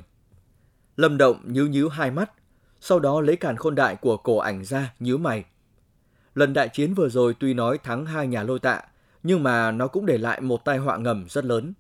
Lâm 0.97 1.19
Động 1.19 1.41
nhíu 1.45 1.67
nhíu 1.67 1.89
hai 1.89 2.11
mắt, 2.11 2.33
sau 2.81 3.01
đó 3.01 3.21
lấy 3.21 3.37
càn 3.37 3.57
khôn 3.57 3.75
đại 3.75 3.97
của 3.97 4.17
cổ 4.17 4.39
ảnh 4.39 4.65
ra 4.65 4.95
nhíu 5.01 5.19
mày. 5.19 5.45
Lần 6.35 6.53
đại 6.53 6.69
chiến 6.69 6.95
vừa 6.95 7.09
rồi 7.09 7.35
tuy 7.41 7.55
nói 7.55 7.79
thắng 7.79 8.07
hai 8.07 8.27
nhà 8.27 8.43
lôi 8.43 8.59
tạ, 8.59 8.83
nhưng 9.23 9.43
mà 9.43 9.71
nó 9.71 9.87
cũng 9.87 10.07
để 10.07 10.19
lại 10.19 10.41
một 10.41 10.65
tai 10.65 10.79
họa 10.79 10.97
ngầm 10.97 11.27
rất 11.29 11.45
lớn. 11.45 11.73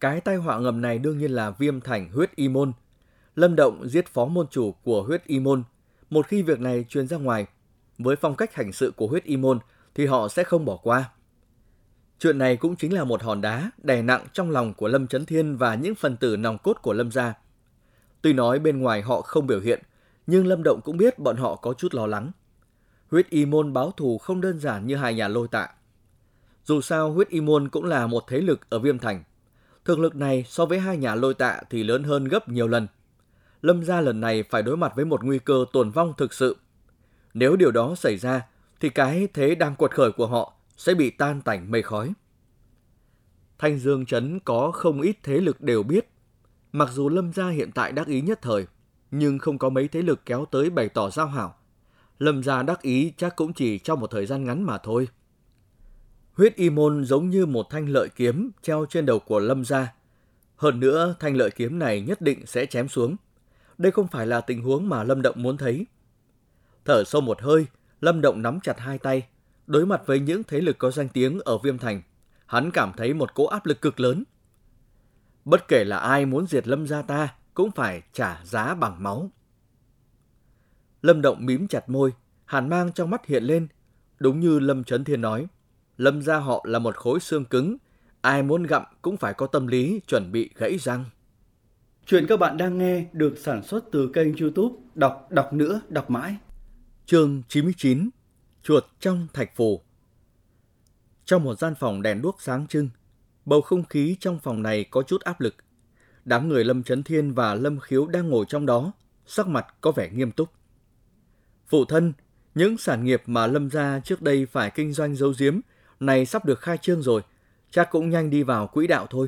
Cái 0.00 0.20
tai 0.20 0.36
họa 0.36 0.58
ngầm 0.58 0.80
này 0.80 0.98
đương 0.98 1.18
nhiên 1.18 1.30
là 1.30 1.50
viêm 1.50 1.80
thành 1.80 2.12
huyết 2.12 2.36
y 2.36 2.48
môn. 2.48 2.72
Lâm 3.34 3.56
Động 3.56 3.88
giết 3.88 4.08
phó 4.08 4.24
môn 4.24 4.46
chủ 4.50 4.72
của 4.72 5.02
huyết 5.02 5.24
y 5.24 5.38
môn. 5.38 5.62
Một 6.10 6.26
khi 6.26 6.42
việc 6.42 6.60
này 6.60 6.84
truyền 6.88 7.06
ra 7.06 7.16
ngoài, 7.16 7.46
với 7.98 8.16
phong 8.16 8.36
cách 8.36 8.54
hành 8.54 8.72
sự 8.72 8.92
của 8.96 9.06
huyết 9.06 9.24
y 9.24 9.36
môn 9.36 9.58
thì 9.94 10.06
họ 10.06 10.28
sẽ 10.28 10.44
không 10.44 10.64
bỏ 10.64 10.76
qua. 10.76 11.10
Chuyện 12.18 12.38
này 12.38 12.56
cũng 12.56 12.76
chính 12.76 12.94
là 12.94 13.04
một 13.04 13.22
hòn 13.22 13.40
đá 13.40 13.70
đè 13.82 14.02
nặng 14.02 14.26
trong 14.32 14.50
lòng 14.50 14.74
của 14.74 14.88
Lâm 14.88 15.06
Trấn 15.06 15.26
Thiên 15.26 15.56
và 15.56 15.74
những 15.74 15.94
phần 15.94 16.16
tử 16.16 16.36
nòng 16.36 16.58
cốt 16.58 16.76
của 16.82 16.92
Lâm 16.92 17.12
gia. 17.12 17.34
Tuy 18.26 18.32
nói 18.32 18.58
bên 18.58 18.78
ngoài 18.78 19.02
họ 19.02 19.22
không 19.22 19.46
biểu 19.46 19.60
hiện, 19.60 19.82
nhưng 20.26 20.46
Lâm 20.46 20.62
Động 20.62 20.80
cũng 20.84 20.96
biết 20.96 21.18
bọn 21.18 21.36
họ 21.36 21.56
có 21.56 21.74
chút 21.74 21.94
lo 21.94 22.06
lắng. 22.06 22.30
Huyết 23.10 23.30
y 23.30 23.46
môn 23.46 23.72
báo 23.72 23.90
thù 23.90 24.18
không 24.18 24.40
đơn 24.40 24.60
giản 24.60 24.86
như 24.86 24.96
hai 24.96 25.14
nhà 25.14 25.28
lôi 25.28 25.48
tạ. 25.48 25.68
Dù 26.64 26.80
sao 26.80 27.12
huyết 27.12 27.28
y 27.28 27.40
môn 27.40 27.68
cũng 27.68 27.84
là 27.84 28.06
một 28.06 28.24
thế 28.28 28.40
lực 28.40 28.70
ở 28.70 28.78
Viêm 28.78 28.98
Thành. 28.98 29.24
Thực 29.84 29.98
lực 29.98 30.16
này 30.16 30.44
so 30.48 30.66
với 30.66 30.78
hai 30.78 30.96
nhà 30.96 31.14
lôi 31.14 31.34
tạ 31.34 31.60
thì 31.70 31.84
lớn 31.84 32.04
hơn 32.04 32.24
gấp 32.24 32.48
nhiều 32.48 32.68
lần. 32.68 32.86
Lâm 33.62 33.84
gia 33.84 34.00
lần 34.00 34.20
này 34.20 34.42
phải 34.42 34.62
đối 34.62 34.76
mặt 34.76 34.92
với 34.96 35.04
một 35.04 35.24
nguy 35.24 35.38
cơ 35.38 35.64
tồn 35.72 35.90
vong 35.90 36.12
thực 36.16 36.34
sự. 36.34 36.56
Nếu 37.34 37.56
điều 37.56 37.70
đó 37.70 37.94
xảy 37.94 38.16
ra, 38.16 38.46
thì 38.80 38.88
cái 38.88 39.28
thế 39.34 39.54
đang 39.54 39.76
quật 39.76 39.94
khởi 39.94 40.12
của 40.12 40.26
họ 40.26 40.52
sẽ 40.76 40.94
bị 40.94 41.10
tan 41.10 41.40
tành 41.40 41.70
mây 41.70 41.82
khói. 41.82 42.12
Thanh 43.58 43.78
Dương 43.78 44.06
Trấn 44.06 44.40
có 44.40 44.70
không 44.70 45.00
ít 45.00 45.16
thế 45.22 45.38
lực 45.38 45.60
đều 45.60 45.82
biết. 45.82 46.08
Mặc 46.72 46.88
dù 46.92 47.08
Lâm 47.08 47.32
gia 47.32 47.48
hiện 47.48 47.70
tại 47.72 47.92
đắc 47.92 48.06
ý 48.06 48.20
nhất 48.20 48.38
thời, 48.42 48.66
nhưng 49.10 49.38
không 49.38 49.58
có 49.58 49.68
mấy 49.68 49.88
thế 49.88 50.02
lực 50.02 50.26
kéo 50.26 50.44
tới 50.50 50.70
bày 50.70 50.88
tỏ 50.88 51.10
giao 51.10 51.26
hảo. 51.26 51.54
Lâm 52.18 52.42
gia 52.42 52.62
đắc 52.62 52.82
ý 52.82 53.12
chắc 53.16 53.36
cũng 53.36 53.52
chỉ 53.52 53.78
trong 53.78 54.00
một 54.00 54.10
thời 54.10 54.26
gian 54.26 54.44
ngắn 54.44 54.62
mà 54.62 54.78
thôi. 54.78 55.08
Huyết 56.32 56.56
y 56.56 56.70
môn 56.70 57.04
giống 57.04 57.30
như 57.30 57.46
một 57.46 57.66
thanh 57.70 57.88
lợi 57.88 58.08
kiếm 58.16 58.50
treo 58.62 58.86
trên 58.90 59.06
đầu 59.06 59.18
của 59.18 59.38
Lâm 59.38 59.64
gia. 59.64 59.94
Hơn 60.56 60.80
nữa, 60.80 61.14
thanh 61.20 61.36
lợi 61.36 61.50
kiếm 61.50 61.78
này 61.78 62.00
nhất 62.00 62.20
định 62.20 62.46
sẽ 62.46 62.66
chém 62.66 62.88
xuống. 62.88 63.16
Đây 63.78 63.92
không 63.92 64.08
phải 64.08 64.26
là 64.26 64.40
tình 64.40 64.62
huống 64.62 64.88
mà 64.88 65.04
Lâm 65.04 65.22
Động 65.22 65.42
muốn 65.42 65.56
thấy. 65.56 65.86
Thở 66.84 67.04
sâu 67.06 67.20
một 67.20 67.42
hơi, 67.42 67.66
Lâm 68.00 68.20
Động 68.20 68.42
nắm 68.42 68.60
chặt 68.62 68.78
hai 68.78 68.98
tay, 68.98 69.26
đối 69.66 69.86
mặt 69.86 70.02
với 70.06 70.20
những 70.20 70.42
thế 70.44 70.60
lực 70.60 70.78
có 70.78 70.90
danh 70.90 71.08
tiếng 71.08 71.40
ở 71.44 71.58
Viêm 71.58 71.78
Thành. 71.78 72.02
Hắn 72.46 72.70
cảm 72.70 72.92
thấy 72.96 73.14
một 73.14 73.34
cỗ 73.34 73.46
áp 73.46 73.66
lực 73.66 73.80
cực 73.80 74.00
lớn. 74.00 74.24
Bất 75.46 75.68
kể 75.68 75.84
là 75.84 75.98
ai 75.98 76.26
muốn 76.26 76.46
diệt 76.46 76.68
Lâm 76.68 76.86
gia 76.86 77.02
ta, 77.02 77.34
cũng 77.54 77.70
phải 77.70 78.02
trả 78.12 78.40
giá 78.44 78.74
bằng 78.74 79.02
máu. 79.02 79.30
Lâm 81.02 81.22
Động 81.22 81.46
mím 81.46 81.68
chặt 81.68 81.88
môi, 81.88 82.12
hàn 82.44 82.68
mang 82.68 82.92
trong 82.92 83.10
mắt 83.10 83.26
hiện 83.26 83.44
lên. 83.44 83.68
Đúng 84.18 84.40
như 84.40 84.58
Lâm 84.58 84.84
Trấn 84.84 85.04
Thiên 85.04 85.20
nói, 85.20 85.46
Lâm 85.96 86.22
gia 86.22 86.36
họ 86.38 86.64
là 86.68 86.78
một 86.78 86.96
khối 86.96 87.20
xương 87.20 87.44
cứng, 87.44 87.76
ai 88.20 88.42
muốn 88.42 88.62
gặm 88.62 88.82
cũng 89.02 89.16
phải 89.16 89.34
có 89.34 89.46
tâm 89.46 89.66
lý 89.66 90.00
chuẩn 90.06 90.32
bị 90.32 90.50
gãy 90.56 90.78
răng. 90.78 91.04
Chuyện 92.06 92.26
các 92.26 92.40
bạn 92.40 92.56
đang 92.56 92.78
nghe 92.78 93.06
được 93.12 93.38
sản 93.38 93.62
xuất 93.62 93.84
từ 93.92 94.10
kênh 94.12 94.36
youtube 94.36 94.76
Đọc 94.94 95.26
Đọc 95.30 95.52
Nữa 95.52 95.80
Đọc 95.88 96.10
Mãi. 96.10 96.36
Chương 97.06 97.42
99 97.48 98.10
Chuột 98.62 98.84
trong 99.00 99.26
thạch 99.32 99.56
phù 99.56 99.80
Trong 101.24 101.44
một 101.44 101.58
gian 101.58 101.74
phòng 101.74 102.02
đèn 102.02 102.22
đuốc 102.22 102.42
sáng 102.42 102.66
trưng, 102.66 102.88
bầu 103.46 103.60
không 103.60 103.84
khí 103.84 104.16
trong 104.20 104.38
phòng 104.38 104.62
này 104.62 104.84
có 104.84 105.02
chút 105.02 105.20
áp 105.20 105.40
lực. 105.40 105.54
Đám 106.24 106.48
người 106.48 106.64
Lâm 106.64 106.82
Trấn 106.82 107.02
Thiên 107.02 107.34
và 107.34 107.54
Lâm 107.54 107.80
Khiếu 107.80 108.06
đang 108.06 108.28
ngồi 108.28 108.44
trong 108.48 108.66
đó, 108.66 108.92
sắc 109.26 109.48
mặt 109.48 109.66
có 109.80 109.92
vẻ 109.92 110.10
nghiêm 110.10 110.30
túc. 110.30 110.48
Phụ 111.66 111.84
thân, 111.84 112.12
những 112.54 112.78
sản 112.78 113.04
nghiệp 113.04 113.22
mà 113.26 113.46
Lâm 113.46 113.70
gia 113.70 114.00
trước 114.00 114.22
đây 114.22 114.46
phải 114.46 114.70
kinh 114.70 114.92
doanh 114.92 115.16
giấu 115.16 115.32
giếm 115.38 115.60
này 116.00 116.26
sắp 116.26 116.44
được 116.44 116.60
khai 116.60 116.78
trương 116.78 117.02
rồi, 117.02 117.22
chắc 117.70 117.90
cũng 117.90 118.10
nhanh 118.10 118.30
đi 118.30 118.42
vào 118.42 118.66
quỹ 118.66 118.86
đạo 118.86 119.06
thôi. 119.10 119.26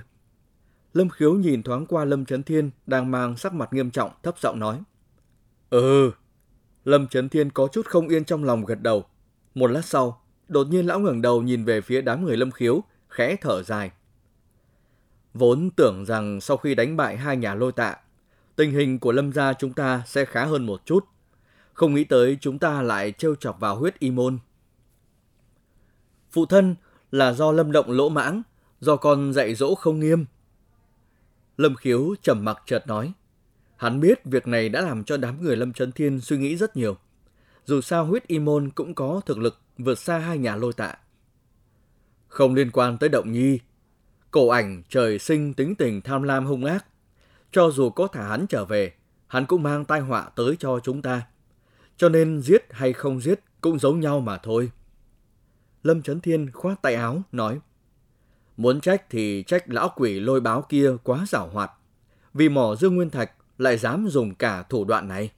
Lâm 0.92 1.08
Khiếu 1.08 1.34
nhìn 1.34 1.62
thoáng 1.62 1.86
qua 1.86 2.04
Lâm 2.04 2.24
Trấn 2.24 2.42
Thiên 2.42 2.70
đang 2.86 3.10
mang 3.10 3.36
sắc 3.36 3.54
mặt 3.54 3.72
nghiêm 3.72 3.90
trọng, 3.90 4.10
thấp 4.22 4.38
giọng 4.38 4.58
nói. 4.58 4.80
Ừ. 5.70 6.10
Lâm 6.84 7.08
Trấn 7.08 7.28
Thiên 7.28 7.50
có 7.50 7.68
chút 7.72 7.86
không 7.86 8.08
yên 8.08 8.24
trong 8.24 8.44
lòng 8.44 8.64
gật 8.64 8.82
đầu. 8.82 9.04
Một 9.54 9.66
lát 9.66 9.84
sau, 9.84 10.22
đột 10.48 10.66
nhiên 10.66 10.86
lão 10.86 10.98
ngẩng 10.98 11.22
đầu 11.22 11.42
nhìn 11.42 11.64
về 11.64 11.80
phía 11.80 12.00
đám 12.00 12.24
người 12.24 12.36
Lâm 12.36 12.50
Khiếu, 12.50 12.82
khẽ 13.08 13.36
thở 13.40 13.62
dài. 13.62 13.90
Vốn 15.34 15.70
tưởng 15.76 16.04
rằng 16.04 16.40
sau 16.40 16.56
khi 16.56 16.74
đánh 16.74 16.96
bại 16.96 17.16
hai 17.16 17.36
nhà 17.36 17.54
lôi 17.54 17.72
tạ, 17.72 17.96
tình 18.56 18.72
hình 18.72 18.98
của 18.98 19.12
Lâm 19.12 19.32
gia 19.32 19.52
chúng 19.52 19.72
ta 19.72 20.02
sẽ 20.06 20.24
khá 20.24 20.44
hơn 20.44 20.66
một 20.66 20.80
chút. 20.84 21.04
Không 21.72 21.94
nghĩ 21.94 22.04
tới 22.04 22.38
chúng 22.40 22.58
ta 22.58 22.82
lại 22.82 23.12
trêu 23.12 23.34
chọc 23.34 23.60
vào 23.60 23.76
huyết 23.76 23.98
y 23.98 24.10
môn. 24.10 24.38
Phụ 26.30 26.46
thân 26.46 26.74
là 27.12 27.32
do 27.32 27.52
Lâm 27.52 27.72
Động 27.72 27.90
lỗ 27.90 28.08
mãng, 28.08 28.42
do 28.80 28.96
con 28.96 29.32
dạy 29.32 29.54
dỗ 29.54 29.74
không 29.74 30.00
nghiêm. 30.00 30.24
Lâm 31.56 31.76
Khiếu 31.76 32.14
trầm 32.22 32.44
mặc 32.44 32.62
chợt 32.66 32.86
nói. 32.86 33.12
Hắn 33.76 34.00
biết 34.00 34.24
việc 34.24 34.46
này 34.46 34.68
đã 34.68 34.80
làm 34.80 35.04
cho 35.04 35.16
đám 35.16 35.42
người 35.42 35.56
Lâm 35.56 35.72
Trấn 35.72 35.92
Thiên 35.92 36.20
suy 36.20 36.38
nghĩ 36.38 36.56
rất 36.56 36.76
nhiều. 36.76 36.96
Dù 37.64 37.80
sao 37.80 38.04
huyết 38.04 38.26
y 38.26 38.38
môn 38.38 38.70
cũng 38.70 38.94
có 38.94 39.20
thực 39.26 39.38
lực 39.38 39.58
vượt 39.78 39.98
xa 39.98 40.18
hai 40.18 40.38
nhà 40.38 40.56
lôi 40.56 40.72
tạ. 40.72 40.94
Không 42.28 42.54
liên 42.54 42.70
quan 42.70 42.98
tới 42.98 43.08
động 43.08 43.32
nhi. 43.32 43.58
Cổ 44.30 44.48
ảnh 44.48 44.82
trời 44.88 45.18
sinh 45.18 45.54
tính 45.54 45.74
tình 45.74 46.00
tham 46.00 46.22
lam 46.22 46.46
hung 46.46 46.64
ác. 46.64 46.86
Cho 47.52 47.70
dù 47.70 47.90
có 47.90 48.06
thả 48.06 48.28
hắn 48.28 48.46
trở 48.46 48.64
về, 48.64 48.92
hắn 49.26 49.46
cũng 49.46 49.62
mang 49.62 49.84
tai 49.84 50.00
họa 50.00 50.30
tới 50.36 50.56
cho 50.58 50.80
chúng 50.82 51.02
ta. 51.02 51.22
Cho 51.96 52.08
nên 52.08 52.42
giết 52.42 52.66
hay 52.70 52.92
không 52.92 53.20
giết 53.20 53.40
cũng 53.60 53.78
giống 53.78 54.00
nhau 54.00 54.20
mà 54.20 54.38
thôi. 54.38 54.70
Lâm 55.82 56.02
Trấn 56.02 56.20
Thiên 56.20 56.50
khoát 56.52 56.82
tay 56.82 56.94
áo, 56.94 57.22
nói. 57.32 57.58
Muốn 58.56 58.80
trách 58.80 59.10
thì 59.10 59.44
trách 59.46 59.68
lão 59.68 59.92
quỷ 59.96 60.20
lôi 60.20 60.40
báo 60.40 60.62
kia 60.68 60.92
quá 61.02 61.24
giảo 61.28 61.48
hoạt. 61.48 61.70
Vì 62.34 62.48
mỏ 62.48 62.74
Dương 62.74 62.96
Nguyên 62.96 63.10
Thạch 63.10 63.32
lại 63.58 63.78
dám 63.78 64.08
dùng 64.08 64.34
cả 64.34 64.62
thủ 64.62 64.84
đoạn 64.84 65.08
này. 65.08 65.32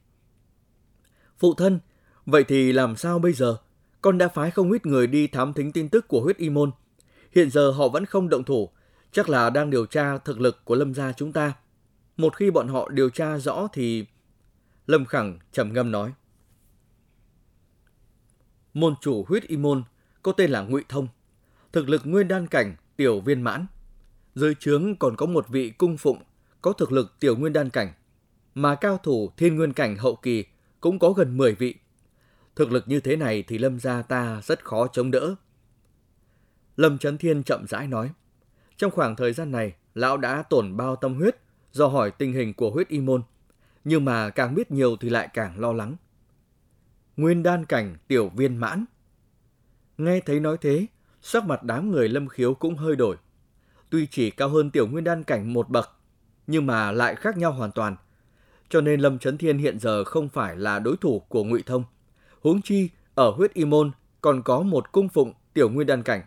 Phụ 1.38 1.54
thân, 1.54 1.80
vậy 2.26 2.44
thì 2.44 2.72
làm 2.72 2.96
sao 2.96 3.18
bây 3.18 3.32
giờ? 3.32 3.56
Con 4.00 4.18
đã 4.18 4.28
phái 4.28 4.50
không 4.50 4.72
ít 4.72 4.86
người 4.86 5.06
đi 5.06 5.26
thám 5.26 5.52
thính 5.52 5.72
tin 5.72 5.88
tức 5.88 6.08
của 6.08 6.20
huyết 6.20 6.36
y 6.36 6.50
môn. 6.50 6.70
Hiện 7.32 7.50
giờ 7.50 7.70
họ 7.70 7.88
vẫn 7.88 8.06
không 8.06 8.28
động 8.28 8.44
thủ, 8.44 8.68
chắc 9.12 9.28
là 9.28 9.50
đang 9.50 9.70
điều 9.70 9.86
tra 9.86 10.18
thực 10.18 10.40
lực 10.40 10.64
của 10.64 10.74
lâm 10.74 10.94
gia 10.94 11.12
chúng 11.12 11.32
ta. 11.32 11.52
Một 12.16 12.36
khi 12.36 12.50
bọn 12.50 12.68
họ 12.68 12.88
điều 12.88 13.10
tra 13.10 13.38
rõ 13.38 13.68
thì... 13.72 14.06
Lâm 14.86 15.04
Khẳng 15.04 15.38
trầm 15.52 15.72
ngâm 15.72 15.90
nói. 15.90 16.12
Môn 18.74 18.94
chủ 19.00 19.24
huyết 19.28 19.42
y 19.42 19.56
môn 19.56 19.82
có 20.22 20.32
tên 20.32 20.50
là 20.50 20.62
Ngụy 20.62 20.84
Thông, 20.88 21.08
thực 21.72 21.88
lực 21.88 22.02
nguyên 22.04 22.28
đan 22.28 22.46
cảnh 22.46 22.76
tiểu 22.96 23.20
viên 23.20 23.42
mãn. 23.42 23.66
Dưới 24.34 24.54
trướng 24.54 24.96
còn 24.96 25.16
có 25.16 25.26
một 25.26 25.48
vị 25.48 25.70
cung 25.70 25.96
phụng 25.96 26.22
có 26.62 26.72
thực 26.72 26.92
lực 26.92 27.20
tiểu 27.20 27.36
nguyên 27.36 27.52
đan 27.52 27.70
cảnh, 27.70 27.92
mà 28.54 28.74
cao 28.74 28.98
thủ 28.98 29.30
thiên 29.36 29.56
nguyên 29.56 29.72
cảnh 29.72 29.96
hậu 29.96 30.16
kỳ 30.16 30.44
cũng 30.80 30.98
có 30.98 31.12
gần 31.12 31.36
10 31.36 31.54
vị. 31.54 31.74
Thực 32.56 32.72
lực 32.72 32.88
như 32.88 33.00
thế 33.00 33.16
này 33.16 33.42
thì 33.42 33.58
Lâm 33.58 33.80
gia 33.80 34.02
ta 34.02 34.40
rất 34.44 34.64
khó 34.64 34.86
chống 34.86 35.10
đỡ. 35.10 35.34
Lâm 36.76 36.98
Trấn 36.98 37.18
Thiên 37.18 37.42
chậm 37.42 37.66
rãi 37.66 37.86
nói, 37.86 38.10
trong 38.80 38.90
khoảng 38.90 39.16
thời 39.16 39.32
gian 39.32 39.50
này, 39.50 39.72
lão 39.94 40.16
đã 40.16 40.42
tổn 40.42 40.76
bao 40.76 40.96
tâm 40.96 41.14
huyết 41.14 41.36
do 41.72 41.86
hỏi 41.86 42.10
tình 42.10 42.32
hình 42.32 42.54
của 42.54 42.70
huyết 42.70 42.88
y 42.88 43.00
môn, 43.00 43.22
nhưng 43.84 44.04
mà 44.04 44.30
càng 44.30 44.54
biết 44.54 44.70
nhiều 44.70 44.96
thì 45.00 45.08
lại 45.10 45.28
càng 45.34 45.60
lo 45.60 45.72
lắng. 45.72 45.96
Nguyên 47.16 47.42
đan 47.42 47.64
cảnh 47.64 47.96
tiểu 48.08 48.28
viên 48.28 48.56
mãn. 48.56 48.84
Nghe 49.98 50.20
thấy 50.20 50.40
nói 50.40 50.56
thế, 50.60 50.86
sắc 51.22 51.44
mặt 51.44 51.62
đám 51.62 51.90
người 51.90 52.08
lâm 52.08 52.28
khiếu 52.28 52.54
cũng 52.54 52.76
hơi 52.76 52.96
đổi. 52.96 53.16
Tuy 53.90 54.06
chỉ 54.06 54.30
cao 54.30 54.48
hơn 54.48 54.70
tiểu 54.70 54.86
nguyên 54.86 55.04
đan 55.04 55.24
cảnh 55.24 55.52
một 55.52 55.68
bậc, 55.68 55.90
nhưng 56.46 56.66
mà 56.66 56.92
lại 56.92 57.14
khác 57.14 57.36
nhau 57.36 57.52
hoàn 57.52 57.72
toàn. 57.72 57.96
Cho 58.68 58.80
nên 58.80 59.00
Lâm 59.00 59.18
Trấn 59.18 59.38
Thiên 59.38 59.58
hiện 59.58 59.78
giờ 59.78 60.04
không 60.04 60.28
phải 60.28 60.56
là 60.56 60.78
đối 60.78 60.96
thủ 60.96 61.20
của 61.28 61.44
Ngụy 61.44 61.62
Thông. 61.62 61.84
Huống 62.40 62.62
chi, 62.62 62.88
ở 63.14 63.30
huyết 63.30 63.54
y 63.54 63.64
môn 63.64 63.90
còn 64.20 64.42
có 64.42 64.62
một 64.62 64.92
cung 64.92 65.08
phụng 65.08 65.32
tiểu 65.52 65.70
nguyên 65.70 65.86
đan 65.86 66.02
cảnh. 66.02 66.22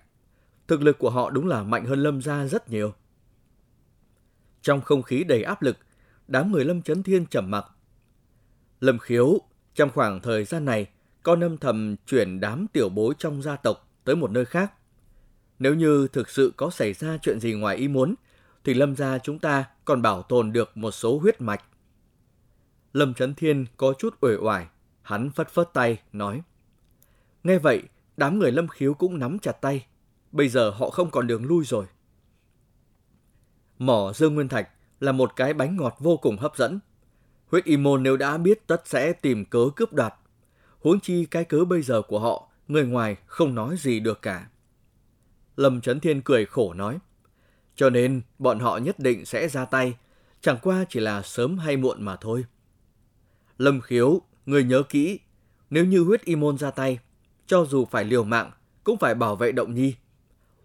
Thực 0.67 0.81
lực 0.81 0.99
của 0.99 1.09
họ 1.09 1.29
đúng 1.29 1.47
là 1.47 1.63
mạnh 1.63 1.85
hơn 1.85 1.99
Lâm 1.99 2.21
gia 2.21 2.45
rất 2.45 2.69
nhiều. 2.69 2.93
Trong 4.61 4.81
không 4.81 5.01
khí 5.01 5.23
đầy 5.23 5.43
áp 5.43 5.61
lực, 5.61 5.77
đám 6.27 6.51
người 6.51 6.65
Lâm 6.65 6.81
Trấn 6.81 7.03
Thiên 7.03 7.25
trầm 7.25 7.51
mặc. 7.51 7.65
Lâm 8.79 8.99
Khiếu, 8.99 9.41
trong 9.75 9.89
khoảng 9.89 10.21
thời 10.21 10.43
gian 10.43 10.65
này, 10.65 10.87
con 11.23 11.43
âm 11.43 11.57
thầm 11.57 11.95
chuyển 12.05 12.39
đám 12.39 12.67
tiểu 12.73 12.89
bối 12.89 13.13
trong 13.17 13.41
gia 13.41 13.55
tộc 13.55 13.89
tới 14.03 14.15
một 14.15 14.31
nơi 14.31 14.45
khác. 14.45 14.73
Nếu 15.59 15.75
như 15.75 16.07
thực 16.07 16.29
sự 16.29 16.53
có 16.57 16.69
xảy 16.69 16.93
ra 16.93 17.17
chuyện 17.21 17.39
gì 17.39 17.53
ngoài 17.53 17.75
ý 17.75 17.87
muốn, 17.87 18.15
thì 18.63 18.73
Lâm 18.73 18.95
gia 18.95 19.17
chúng 19.17 19.39
ta 19.39 19.65
còn 19.85 20.01
bảo 20.01 20.21
tồn 20.21 20.53
được 20.53 20.77
một 20.77 20.91
số 20.91 21.19
huyết 21.19 21.41
mạch. 21.41 21.63
Lâm 22.93 23.13
Trấn 23.13 23.35
Thiên 23.35 23.65
có 23.77 23.93
chút 23.99 24.17
uể 24.21 24.35
oải, 24.35 24.67
hắn 25.01 25.31
phất 25.31 25.49
phất 25.49 25.69
tay, 25.73 26.01
nói. 26.13 26.41
Nghe 27.43 27.57
vậy, 27.57 27.83
đám 28.17 28.39
người 28.39 28.51
Lâm 28.51 28.67
Khiếu 28.67 28.93
cũng 28.93 29.19
nắm 29.19 29.39
chặt 29.39 29.51
tay. 29.51 29.85
Bây 30.33 30.49
giờ 30.49 30.69
họ 30.69 30.89
không 30.89 31.11
còn 31.11 31.27
đường 31.27 31.45
lui 31.45 31.65
rồi. 31.65 31.85
Mỏ 33.77 34.11
Dương 34.15 34.35
Nguyên 34.35 34.49
Thạch 34.49 34.69
là 34.99 35.11
một 35.11 35.35
cái 35.35 35.53
bánh 35.53 35.77
ngọt 35.77 35.95
vô 35.99 36.17
cùng 36.17 36.37
hấp 36.37 36.57
dẫn. 36.57 36.79
Huyết 37.51 37.63
y 37.63 37.77
môn 37.77 38.03
nếu 38.03 38.17
đã 38.17 38.37
biết 38.37 38.67
tất 38.67 38.81
sẽ 38.85 39.13
tìm 39.13 39.45
cớ 39.45 39.59
cướp 39.75 39.93
đoạt. 39.93 40.13
Huống 40.79 40.99
chi 40.99 41.25
cái 41.25 41.43
cớ 41.43 41.65
bây 41.65 41.81
giờ 41.81 42.01
của 42.01 42.19
họ, 42.19 42.47
người 42.67 42.85
ngoài 42.85 43.17
không 43.25 43.55
nói 43.55 43.75
gì 43.77 43.99
được 43.99 44.21
cả. 44.21 44.47
Lâm 45.55 45.81
Trấn 45.81 45.99
Thiên 45.99 46.21
cười 46.21 46.45
khổ 46.45 46.73
nói. 46.73 46.99
Cho 47.75 47.89
nên 47.89 48.21
bọn 48.39 48.59
họ 48.59 48.77
nhất 48.77 48.99
định 48.99 49.25
sẽ 49.25 49.47
ra 49.47 49.65
tay, 49.65 49.97
chẳng 50.41 50.57
qua 50.61 50.85
chỉ 50.89 50.99
là 50.99 51.21
sớm 51.21 51.57
hay 51.57 51.77
muộn 51.77 52.03
mà 52.03 52.15
thôi. 52.15 52.45
Lâm 53.57 53.81
Khiếu, 53.81 54.21
người 54.45 54.63
nhớ 54.63 54.83
kỹ, 54.89 55.19
nếu 55.69 55.85
như 55.85 56.03
huyết 56.03 56.21
y 56.21 56.35
môn 56.35 56.57
ra 56.57 56.71
tay, 56.71 56.99
cho 57.47 57.65
dù 57.65 57.85
phải 57.85 58.05
liều 58.05 58.23
mạng, 58.23 58.51
cũng 58.83 58.97
phải 58.97 59.15
bảo 59.15 59.35
vệ 59.35 59.51
động 59.51 59.73
nhi. 59.73 59.95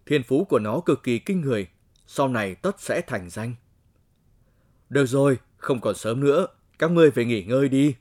Thiên 0.09 0.23
phú 0.23 0.45
của 0.45 0.59
nó 0.59 0.79
cực 0.79 1.03
kỳ 1.03 1.19
kinh 1.19 1.41
người, 1.41 1.67
sau 2.07 2.27
này 2.27 2.55
tất 2.55 2.81
sẽ 2.81 3.01
thành 3.07 3.29
danh. 3.29 3.55
Được 4.89 5.05
rồi, 5.05 5.37
không 5.57 5.81
còn 5.81 5.95
sớm 5.95 6.19
nữa, 6.19 6.47
các 6.79 6.91
ngươi 6.91 7.11
về 7.11 7.25
nghỉ 7.25 7.43
ngơi 7.43 7.69
đi. 7.69 7.95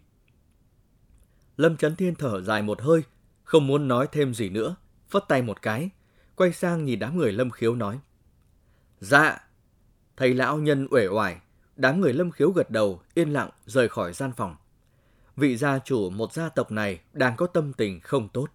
Lâm 1.56 1.76
Trấn 1.76 1.96
Thiên 1.96 2.14
thở 2.14 2.40
dài 2.40 2.62
một 2.62 2.82
hơi, 2.82 3.02
không 3.44 3.66
muốn 3.66 3.88
nói 3.88 4.06
thêm 4.12 4.34
gì 4.34 4.48
nữa, 4.48 4.76
phất 5.08 5.24
tay 5.28 5.42
một 5.42 5.62
cái, 5.62 5.90
quay 6.36 6.52
sang 6.52 6.84
nhìn 6.84 6.98
đám 6.98 7.18
người 7.18 7.32
Lâm 7.32 7.50
Khiếu 7.50 7.74
nói. 7.74 8.00
Dạ, 9.00 9.48
thầy 10.16 10.34
lão 10.34 10.58
nhân 10.58 10.88
uể 10.90 11.06
oải, 11.06 11.40
đám 11.76 12.00
người 12.00 12.12
Lâm 12.12 12.30
Khiếu 12.30 12.50
gật 12.50 12.70
đầu, 12.70 13.00
yên 13.14 13.32
lặng 13.32 13.50
rời 13.66 13.88
khỏi 13.88 14.12
gian 14.12 14.32
phòng. 14.32 14.56
Vị 15.36 15.56
gia 15.56 15.78
chủ 15.78 16.10
một 16.10 16.32
gia 16.32 16.48
tộc 16.48 16.72
này 16.72 17.00
đang 17.12 17.36
có 17.36 17.46
tâm 17.46 17.72
tình 17.72 18.00
không 18.00 18.28
tốt. 18.28 18.48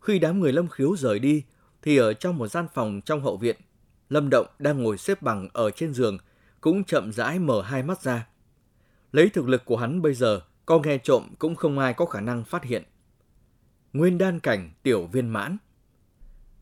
Khi 0.00 0.18
đám 0.18 0.40
người 0.40 0.52
Lâm 0.52 0.68
Khiếu 0.68 0.96
rời 0.96 1.18
đi, 1.18 1.42
thì 1.86 1.96
ở 1.96 2.14
trong 2.14 2.38
một 2.38 2.48
gian 2.48 2.66
phòng 2.74 3.00
trong 3.04 3.22
hậu 3.22 3.36
viện, 3.36 3.56
Lâm 4.08 4.30
Động 4.30 4.46
đang 4.58 4.82
ngồi 4.82 4.98
xếp 4.98 5.22
bằng 5.22 5.48
ở 5.52 5.70
trên 5.70 5.94
giường, 5.94 6.18
cũng 6.60 6.84
chậm 6.84 7.12
rãi 7.12 7.38
mở 7.38 7.62
hai 7.62 7.82
mắt 7.82 8.02
ra. 8.02 8.26
Lấy 9.12 9.28
thực 9.28 9.48
lực 9.48 9.64
của 9.64 9.76
hắn 9.76 10.02
bây 10.02 10.14
giờ, 10.14 10.40
có 10.66 10.78
nghe 10.78 10.98
trộm 10.98 11.28
cũng 11.38 11.56
không 11.56 11.78
ai 11.78 11.94
có 11.94 12.06
khả 12.06 12.20
năng 12.20 12.44
phát 12.44 12.64
hiện. 12.64 12.82
Nguyên 13.92 14.18
đan 14.18 14.40
cảnh 14.40 14.70
tiểu 14.82 15.06
viên 15.06 15.28
mãn. 15.28 15.56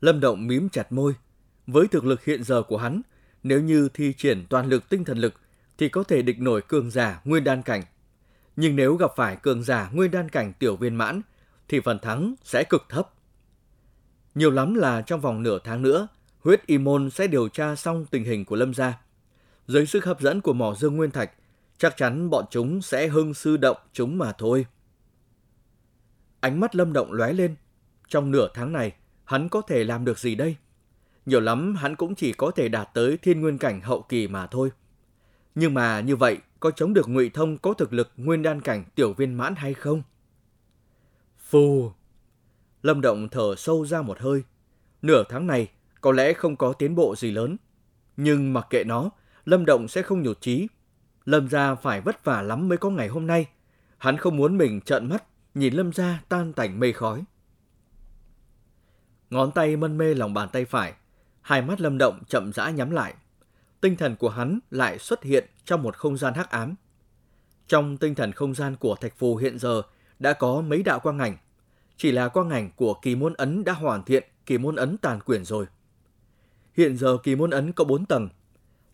Lâm 0.00 0.20
Động 0.20 0.46
mím 0.46 0.68
chặt 0.68 0.92
môi. 0.92 1.14
Với 1.66 1.88
thực 1.88 2.04
lực 2.04 2.24
hiện 2.24 2.44
giờ 2.44 2.62
của 2.62 2.78
hắn, 2.78 3.00
nếu 3.42 3.60
như 3.60 3.88
thi 3.94 4.12
triển 4.16 4.46
toàn 4.48 4.68
lực 4.68 4.88
tinh 4.88 5.04
thần 5.04 5.18
lực 5.18 5.34
thì 5.78 5.88
có 5.88 6.02
thể 6.02 6.22
địch 6.22 6.40
nổi 6.40 6.62
cường 6.62 6.90
giả 6.90 7.20
nguyên 7.24 7.44
đan 7.44 7.62
cảnh. 7.62 7.82
Nhưng 8.56 8.76
nếu 8.76 8.96
gặp 8.96 9.10
phải 9.16 9.36
cường 9.36 9.62
giả 9.62 9.90
nguyên 9.92 10.10
đan 10.10 10.28
cảnh 10.28 10.52
tiểu 10.58 10.76
viên 10.76 10.94
mãn 10.94 11.20
thì 11.68 11.80
phần 11.80 11.98
thắng 11.98 12.34
sẽ 12.44 12.64
cực 12.64 12.86
thấp. 12.88 13.13
Nhiều 14.34 14.50
lắm 14.50 14.74
là 14.74 15.02
trong 15.02 15.20
vòng 15.20 15.42
nửa 15.42 15.58
tháng 15.64 15.82
nữa, 15.82 16.08
huyết 16.40 16.66
y 16.66 16.78
môn 16.78 17.10
sẽ 17.10 17.26
điều 17.26 17.48
tra 17.48 17.76
xong 17.76 18.06
tình 18.10 18.24
hình 18.24 18.44
của 18.44 18.56
Lâm 18.56 18.74
gia. 18.74 19.00
Dưới 19.66 19.86
sức 19.86 20.04
hấp 20.04 20.20
dẫn 20.20 20.40
của 20.40 20.52
mỏ 20.52 20.74
dương 20.74 20.96
nguyên 20.96 21.10
thạch, 21.10 21.30
chắc 21.78 21.96
chắn 21.96 22.30
bọn 22.30 22.44
chúng 22.50 22.82
sẽ 22.82 23.08
hưng 23.08 23.34
sư 23.34 23.56
động 23.56 23.76
chúng 23.92 24.18
mà 24.18 24.32
thôi. 24.32 24.66
Ánh 26.40 26.60
mắt 26.60 26.76
Lâm 26.76 26.92
Động 26.92 27.12
lóe 27.12 27.32
lên. 27.32 27.56
Trong 28.08 28.30
nửa 28.30 28.48
tháng 28.54 28.72
này, 28.72 28.92
hắn 29.24 29.48
có 29.48 29.60
thể 29.60 29.84
làm 29.84 30.04
được 30.04 30.18
gì 30.18 30.34
đây? 30.34 30.56
Nhiều 31.26 31.40
lắm 31.40 31.74
hắn 31.74 31.96
cũng 31.96 32.14
chỉ 32.14 32.32
có 32.32 32.50
thể 32.50 32.68
đạt 32.68 32.88
tới 32.94 33.16
thiên 33.16 33.40
nguyên 33.40 33.58
cảnh 33.58 33.80
hậu 33.80 34.02
kỳ 34.02 34.28
mà 34.28 34.46
thôi. 34.46 34.70
Nhưng 35.54 35.74
mà 35.74 36.00
như 36.00 36.16
vậy 36.16 36.38
có 36.60 36.70
chống 36.70 36.94
được 36.94 37.08
ngụy 37.08 37.30
thông 37.30 37.58
có 37.58 37.74
thực 37.74 37.92
lực 37.92 38.12
nguyên 38.16 38.42
đan 38.42 38.60
cảnh 38.60 38.84
tiểu 38.94 39.12
viên 39.12 39.34
mãn 39.34 39.54
hay 39.54 39.74
không? 39.74 40.02
Phù! 41.38 41.92
Lâm 42.84 43.00
Động 43.00 43.28
thở 43.28 43.54
sâu 43.56 43.86
ra 43.86 44.02
một 44.02 44.20
hơi. 44.20 44.42
Nửa 45.02 45.24
tháng 45.28 45.46
này 45.46 45.70
có 46.00 46.12
lẽ 46.12 46.32
không 46.32 46.56
có 46.56 46.72
tiến 46.72 46.94
bộ 46.94 47.16
gì 47.16 47.30
lớn. 47.30 47.56
Nhưng 48.16 48.52
mặc 48.52 48.66
kệ 48.70 48.84
nó, 48.84 49.10
Lâm 49.44 49.64
Động 49.64 49.88
sẽ 49.88 50.02
không 50.02 50.22
nhụt 50.22 50.40
chí. 50.40 50.66
Lâm 51.24 51.48
gia 51.48 51.74
phải 51.74 52.00
vất 52.00 52.24
vả 52.24 52.42
lắm 52.42 52.68
mới 52.68 52.78
có 52.78 52.90
ngày 52.90 53.08
hôm 53.08 53.26
nay. 53.26 53.46
Hắn 53.98 54.16
không 54.16 54.36
muốn 54.36 54.58
mình 54.58 54.80
trợn 54.80 55.08
mắt 55.08 55.24
nhìn 55.54 55.74
Lâm 55.74 55.92
gia 55.92 56.22
tan 56.28 56.52
tành 56.52 56.80
mây 56.80 56.92
khói. 56.92 57.24
Ngón 59.30 59.50
tay 59.50 59.76
mân 59.76 59.98
mê 59.98 60.14
lòng 60.14 60.34
bàn 60.34 60.48
tay 60.52 60.64
phải, 60.64 60.94
hai 61.40 61.62
mắt 61.62 61.80
Lâm 61.80 61.98
Động 61.98 62.22
chậm 62.28 62.52
rãi 62.52 62.72
nhắm 62.72 62.90
lại. 62.90 63.14
tinh 63.80 63.96
thần 63.96 64.16
của 64.16 64.28
hắn 64.28 64.58
lại 64.70 64.98
xuất 64.98 65.22
hiện 65.22 65.44
trong 65.64 65.82
một 65.82 65.96
không 65.96 66.16
gian 66.16 66.34
hắc 66.34 66.50
ám. 66.50 66.74
Trong 67.66 67.96
tinh 67.96 68.14
thần 68.14 68.32
không 68.32 68.54
gian 68.54 68.76
của 68.76 68.96
thạch 69.00 69.18
phù 69.18 69.36
hiện 69.36 69.58
giờ 69.58 69.82
đã 70.18 70.32
có 70.32 70.60
mấy 70.60 70.82
đạo 70.82 71.00
quang 71.00 71.18
ảnh. 71.18 71.36
Chỉ 71.96 72.12
là 72.12 72.28
quang 72.28 72.50
ảnh 72.50 72.70
của 72.76 72.94
kỳ 73.02 73.16
môn 73.16 73.34
ấn 73.34 73.64
đã 73.64 73.72
hoàn 73.72 74.04
thiện 74.04 74.24
kỳ 74.46 74.58
môn 74.58 74.76
ấn 74.76 74.96
tàn 74.96 75.20
quyển 75.20 75.44
rồi. 75.44 75.66
Hiện 76.76 76.96
giờ 76.96 77.18
kỳ 77.22 77.36
môn 77.36 77.50
ấn 77.50 77.72
có 77.72 77.84
4 77.84 78.06
tầng. 78.06 78.28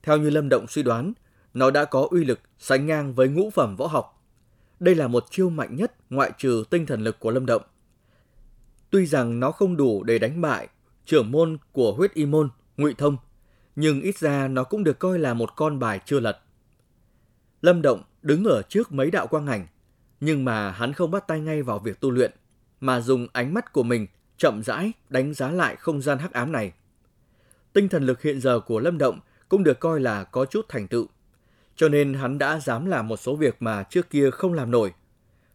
Theo 0.02 0.16
như 0.16 0.30
Lâm 0.30 0.48
Động 0.48 0.66
suy 0.68 0.82
đoán, 0.82 1.12
nó 1.54 1.70
đã 1.70 1.84
có 1.84 2.08
uy 2.10 2.24
lực 2.24 2.40
sánh 2.58 2.86
ngang 2.86 3.14
với 3.14 3.28
ngũ 3.28 3.50
phẩm 3.50 3.76
võ 3.76 3.86
học. 3.86 4.22
Đây 4.80 4.94
là 4.94 5.08
một 5.08 5.24
chiêu 5.30 5.50
mạnh 5.50 5.76
nhất 5.76 5.94
ngoại 6.10 6.32
trừ 6.38 6.64
tinh 6.70 6.86
thần 6.86 7.04
lực 7.04 7.20
của 7.20 7.30
Lâm 7.30 7.46
Động. 7.46 7.62
Tuy 8.90 9.06
rằng 9.06 9.40
nó 9.40 9.50
không 9.50 9.76
đủ 9.76 10.02
để 10.02 10.18
đánh 10.18 10.40
bại 10.40 10.68
trưởng 11.04 11.30
môn 11.30 11.58
của 11.72 11.92
huyết 11.92 12.14
y 12.14 12.26
môn, 12.26 12.48
ngụy 12.76 12.94
thông, 12.94 13.16
nhưng 13.76 14.00
ít 14.00 14.18
ra 14.18 14.48
nó 14.48 14.64
cũng 14.64 14.84
được 14.84 14.98
coi 14.98 15.18
là 15.18 15.34
một 15.34 15.56
con 15.56 15.78
bài 15.78 16.00
chưa 16.04 16.20
lật. 16.20 16.38
Lâm 17.62 17.82
Động 17.82 18.02
đứng 18.22 18.44
ở 18.44 18.62
trước 18.68 18.92
mấy 18.92 19.10
đạo 19.10 19.26
quang 19.26 19.46
ảnh, 19.46 19.66
nhưng 20.20 20.44
mà 20.44 20.70
hắn 20.70 20.92
không 20.92 21.10
bắt 21.10 21.26
tay 21.28 21.40
ngay 21.40 21.62
vào 21.62 21.78
việc 21.78 22.00
tu 22.00 22.10
luyện, 22.10 22.32
mà 22.80 23.00
dùng 23.00 23.26
ánh 23.32 23.54
mắt 23.54 23.72
của 23.72 23.82
mình 23.82 24.06
chậm 24.36 24.62
rãi 24.62 24.92
đánh 25.08 25.34
giá 25.34 25.50
lại 25.50 25.76
không 25.76 26.02
gian 26.02 26.18
hắc 26.18 26.32
ám 26.32 26.52
này. 26.52 26.72
Tinh 27.72 27.88
thần 27.88 28.06
lực 28.06 28.22
hiện 28.22 28.40
giờ 28.40 28.60
của 28.60 28.80
Lâm 28.80 28.98
Động 28.98 29.20
cũng 29.48 29.64
được 29.64 29.80
coi 29.80 30.00
là 30.00 30.24
có 30.24 30.44
chút 30.44 30.66
thành 30.68 30.88
tựu, 30.88 31.06
cho 31.76 31.88
nên 31.88 32.14
hắn 32.14 32.38
đã 32.38 32.60
dám 32.60 32.86
làm 32.86 33.08
một 33.08 33.16
số 33.16 33.36
việc 33.36 33.56
mà 33.60 33.82
trước 33.82 34.10
kia 34.10 34.30
không 34.30 34.52
làm 34.52 34.70
nổi. 34.70 34.92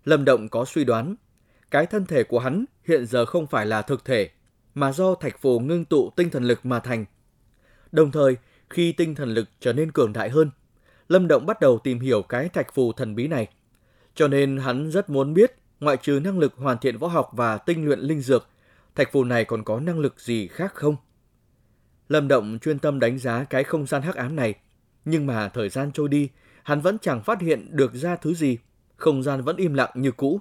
Lâm 0.05 0.25
Động 0.25 0.50
có 0.50 0.65
suy 0.65 0.84
đoán, 0.84 1.15
cái 1.72 1.86
thân 1.86 2.05
thể 2.05 2.24
của 2.24 2.39
hắn 2.39 2.65
hiện 2.84 3.05
giờ 3.05 3.25
không 3.25 3.48
phải 3.48 3.65
là 3.65 3.82
thực 3.82 4.05
thể, 4.05 4.29
mà 4.75 4.91
do 4.91 5.15
thạch 5.15 5.41
phù 5.41 5.60
ngưng 5.60 5.86
tụ 5.86 6.10
tinh 6.15 6.29
thần 6.29 6.44
lực 6.44 6.65
mà 6.65 6.79
thành. 6.79 7.05
Đồng 7.91 8.12
thời, 8.12 8.38
khi 8.70 8.91
tinh 8.91 9.15
thần 9.15 9.29
lực 9.29 9.50
trở 9.60 9.74
nên 9.74 9.91
cường 9.91 10.13
đại 10.13 10.29
hơn, 10.29 10.50
Lâm 11.10 11.27
Động 11.27 11.46
bắt 11.46 11.60
đầu 11.60 11.79
tìm 11.84 12.00
hiểu 12.00 12.22
cái 12.22 12.50
thạch 12.50 12.74
phù 12.74 12.94
thần 12.94 13.15
bí 13.15 13.27
này. 13.27 13.48
Cho 14.15 14.27
nên 14.27 14.58
hắn 14.58 14.91
rất 14.91 15.10
muốn 15.10 15.34
biết, 15.34 15.55
ngoại 15.86 15.98
trừ 15.98 16.20
năng 16.24 16.39
lực 16.39 16.54
hoàn 16.58 16.77
thiện 16.77 16.98
võ 16.98 17.08
học 17.08 17.30
và 17.32 17.58
tinh 17.58 17.86
luyện 17.86 18.00
linh 18.00 18.22
dược, 18.22 18.48
thạch 18.96 19.12
phù 19.12 19.24
này 19.24 19.46
còn 19.46 19.63
có 19.63 19.80
năng 19.80 20.00
lực 20.00 20.20
gì 20.20 20.48
khác 20.48 20.74
không? 20.75 20.96
Lâm 22.10 22.27
Động 22.27 22.58
chuyên 22.62 22.80
tâm 22.80 23.00
đánh 23.00 23.20
giá 23.20 23.44
cái 23.44 23.63
không 23.63 23.86
gian 23.86 24.01
hắc 24.01 24.15
ám 24.15 24.36
này, 24.36 24.54
nhưng 25.06 25.27
mà 25.27 25.50
thời 25.50 25.70
gian 25.70 25.92
trôi 25.92 26.10
đi, 26.10 26.30
hắn 26.63 26.82
vẫn 26.82 26.98
chẳng 27.01 27.24
phát 27.24 27.42
hiện 27.42 27.68
được 27.72 27.94
ra 27.94 28.15
thứ 28.15 28.34
gì, 28.34 28.58
không 28.98 29.24
gian 29.24 29.42
vẫn 29.42 29.56
im 29.56 29.74
lặng 29.74 29.92
như 29.96 30.12
cũ. 30.12 30.39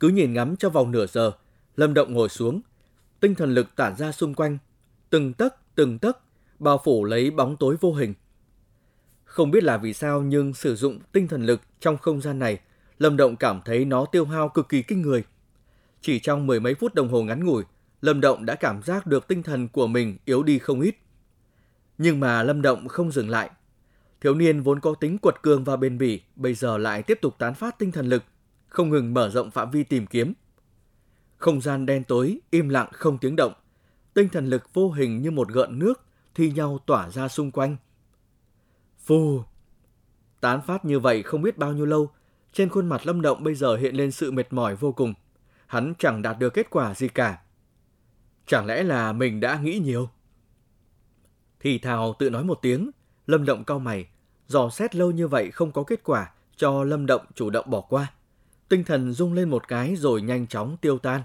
Cứ 0.00 0.08
nhìn 0.08 0.32
ngắm 0.32 0.56
cho 0.56 0.70
vòng 0.70 0.90
nửa 0.90 1.06
giờ, 1.06 1.32
Lâm 1.76 1.94
Động 1.94 2.12
ngồi 2.12 2.28
xuống, 2.28 2.60
tinh 3.20 3.34
thần 3.34 3.54
lực 3.54 3.76
tản 3.76 3.96
ra 3.96 4.12
xung 4.12 4.34
quanh, 4.34 4.58
từng 5.10 5.32
tấc 5.32 5.74
từng 5.74 5.98
tấc 5.98 6.18
bao 6.58 6.80
phủ 6.84 7.04
lấy 7.04 7.30
bóng 7.30 7.56
tối 7.56 7.76
vô 7.80 7.94
hình. 7.94 8.14
Không 9.24 9.50
biết 9.50 9.64
là 9.64 9.76
vì 9.76 9.92
sao 9.92 10.22
nhưng 10.22 10.54
sử 10.54 10.76
dụng 10.76 10.98
tinh 11.12 11.28
thần 11.28 11.46
lực 11.46 11.60
trong 11.80 11.98
không 11.98 12.20
gian 12.20 12.38
này, 12.38 12.60
Lâm 12.98 13.16
Động 13.16 13.36
cảm 13.36 13.60
thấy 13.64 13.84
nó 13.84 14.06
tiêu 14.06 14.24
hao 14.24 14.48
cực 14.48 14.68
kỳ 14.68 14.82
kinh 14.82 15.02
người. 15.02 15.24
Chỉ 16.00 16.18
trong 16.18 16.46
mười 16.46 16.60
mấy 16.60 16.74
phút 16.74 16.94
đồng 16.94 17.08
hồ 17.08 17.22
ngắn 17.22 17.44
ngủi, 17.44 17.64
Lâm 18.00 18.20
Động 18.20 18.46
đã 18.46 18.54
cảm 18.54 18.82
giác 18.82 19.06
được 19.06 19.28
tinh 19.28 19.42
thần 19.42 19.68
của 19.68 19.86
mình 19.86 20.16
yếu 20.24 20.42
đi 20.42 20.58
không 20.58 20.80
ít. 20.80 20.96
Nhưng 21.98 22.20
mà 22.20 22.42
Lâm 22.42 22.62
Động 22.62 22.88
không 22.88 23.12
dừng 23.12 23.28
lại. 23.28 23.50
Thiếu 24.20 24.34
niên 24.34 24.60
vốn 24.60 24.80
có 24.80 24.94
tính 24.94 25.18
quật 25.18 25.42
cường 25.42 25.64
và 25.64 25.76
bền 25.76 25.98
bỉ, 25.98 26.20
bây 26.36 26.54
giờ 26.54 26.78
lại 26.78 27.02
tiếp 27.02 27.18
tục 27.22 27.34
tán 27.38 27.54
phát 27.54 27.78
tinh 27.78 27.92
thần 27.92 28.06
lực, 28.06 28.22
không 28.66 28.90
ngừng 28.90 29.14
mở 29.14 29.30
rộng 29.30 29.50
phạm 29.50 29.70
vi 29.70 29.84
tìm 29.84 30.06
kiếm. 30.06 30.32
Không 31.36 31.60
gian 31.60 31.86
đen 31.86 32.04
tối, 32.04 32.38
im 32.50 32.68
lặng 32.68 32.88
không 32.92 33.18
tiếng 33.18 33.36
động. 33.36 33.52
Tinh 34.14 34.28
thần 34.28 34.46
lực 34.46 34.74
vô 34.74 34.90
hình 34.90 35.22
như 35.22 35.30
một 35.30 35.48
gợn 35.48 35.78
nước 35.78 36.02
thi 36.34 36.50
nhau 36.50 36.78
tỏa 36.86 37.10
ra 37.10 37.28
xung 37.28 37.50
quanh. 37.50 37.76
Phù! 38.98 39.42
Tán 40.40 40.60
phát 40.66 40.84
như 40.84 41.00
vậy 41.00 41.22
không 41.22 41.42
biết 41.42 41.58
bao 41.58 41.72
nhiêu 41.72 41.86
lâu, 41.86 42.10
trên 42.56 42.68
khuôn 42.68 42.86
mặt 42.86 43.06
Lâm 43.06 43.22
Động 43.22 43.44
bây 43.44 43.54
giờ 43.54 43.76
hiện 43.76 43.94
lên 43.94 44.10
sự 44.10 44.32
mệt 44.32 44.52
mỏi 44.52 44.76
vô 44.76 44.92
cùng. 44.92 45.14
Hắn 45.66 45.94
chẳng 45.98 46.22
đạt 46.22 46.38
được 46.38 46.54
kết 46.54 46.70
quả 46.70 46.94
gì 46.94 47.08
cả. 47.08 47.38
Chẳng 48.46 48.66
lẽ 48.66 48.82
là 48.82 49.12
mình 49.12 49.40
đã 49.40 49.58
nghĩ 49.58 49.78
nhiều? 49.78 50.08
Thì 51.60 51.78
thào 51.78 52.14
tự 52.18 52.30
nói 52.30 52.44
một 52.44 52.58
tiếng, 52.62 52.90
Lâm 53.26 53.44
Động 53.44 53.64
cau 53.64 53.78
mày, 53.78 54.06
dò 54.46 54.70
xét 54.70 54.94
lâu 54.94 55.10
như 55.10 55.28
vậy 55.28 55.50
không 55.50 55.72
có 55.72 55.82
kết 55.82 56.00
quả, 56.04 56.32
cho 56.56 56.84
Lâm 56.84 57.06
Động 57.06 57.26
chủ 57.34 57.50
động 57.50 57.70
bỏ 57.70 57.80
qua. 57.80 58.12
Tinh 58.68 58.84
thần 58.84 59.12
rung 59.12 59.32
lên 59.32 59.50
một 59.50 59.68
cái 59.68 59.96
rồi 59.96 60.22
nhanh 60.22 60.46
chóng 60.46 60.76
tiêu 60.80 60.98
tan. 60.98 61.22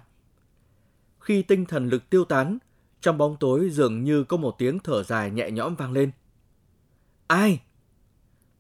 Khi 1.20 1.42
tinh 1.42 1.66
thần 1.66 1.90
lực 1.90 2.10
tiêu 2.10 2.26
tán, 2.26 2.58
trong 3.02 3.18
bóng 3.18 3.38
tối 3.40 3.70
dường 3.70 4.04
như 4.04 4.24
có 4.24 4.38
một 4.38 4.56
tiếng 4.58 4.80
thở 4.80 5.04
dài 5.04 5.32
nhẹ 5.32 5.52
nhõm 5.52 5.76
vang 5.76 5.92
lên. 5.92 6.12
Ai? 7.28 7.62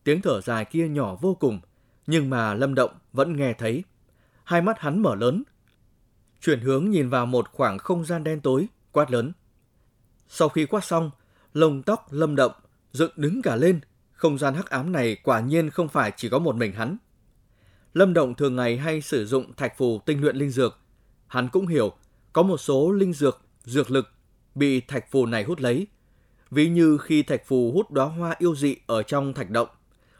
Tiếng 0.03 0.21
thở 0.21 0.41
dài 0.41 0.65
kia 0.65 0.87
nhỏ 0.87 1.15
vô 1.21 1.35
cùng, 1.35 1.59
nhưng 2.07 2.29
mà 2.29 2.53
Lâm 2.53 2.75
Động 2.75 2.91
vẫn 3.13 3.35
nghe 3.35 3.53
thấy. 3.53 3.83
Hai 4.43 4.61
mắt 4.61 4.79
hắn 4.79 5.01
mở 5.01 5.15
lớn. 5.15 5.43
Chuyển 6.41 6.59
hướng 6.59 6.89
nhìn 6.89 7.09
vào 7.09 7.25
một 7.25 7.49
khoảng 7.51 7.77
không 7.77 8.05
gian 8.05 8.23
đen 8.23 8.41
tối, 8.41 8.67
quát 8.91 9.11
lớn. 9.11 9.31
Sau 10.27 10.49
khi 10.49 10.65
quát 10.65 10.83
xong, 10.83 11.11
lông 11.53 11.83
tóc 11.83 12.07
Lâm 12.11 12.35
Động 12.35 12.51
dựng 12.91 13.11
đứng 13.15 13.41
cả 13.41 13.55
lên. 13.55 13.79
Không 14.11 14.37
gian 14.37 14.53
hắc 14.53 14.69
ám 14.69 14.91
này 14.91 15.17
quả 15.23 15.39
nhiên 15.39 15.69
không 15.69 15.87
phải 15.87 16.11
chỉ 16.17 16.29
có 16.29 16.39
một 16.39 16.55
mình 16.55 16.71
hắn. 16.71 16.97
Lâm 17.93 18.13
Động 18.13 18.35
thường 18.35 18.55
ngày 18.55 18.77
hay 18.77 19.01
sử 19.01 19.25
dụng 19.25 19.53
thạch 19.53 19.77
phù 19.77 19.99
tinh 20.05 20.21
luyện 20.21 20.35
linh 20.35 20.49
dược. 20.49 20.77
Hắn 21.27 21.49
cũng 21.49 21.67
hiểu, 21.67 21.93
có 22.33 22.43
một 22.43 22.57
số 22.57 22.91
linh 22.91 23.13
dược, 23.13 23.41
dược 23.63 23.91
lực 23.91 24.07
bị 24.55 24.81
thạch 24.81 25.11
phù 25.11 25.25
này 25.25 25.43
hút 25.43 25.61
lấy. 25.61 25.87
Ví 26.51 26.69
như 26.69 26.97
khi 26.97 27.23
thạch 27.23 27.45
phù 27.45 27.71
hút 27.71 27.91
đóa 27.91 28.05
hoa 28.05 28.35
yêu 28.39 28.55
dị 28.55 28.75
ở 28.87 29.03
trong 29.03 29.33
thạch 29.33 29.49
động, 29.49 29.67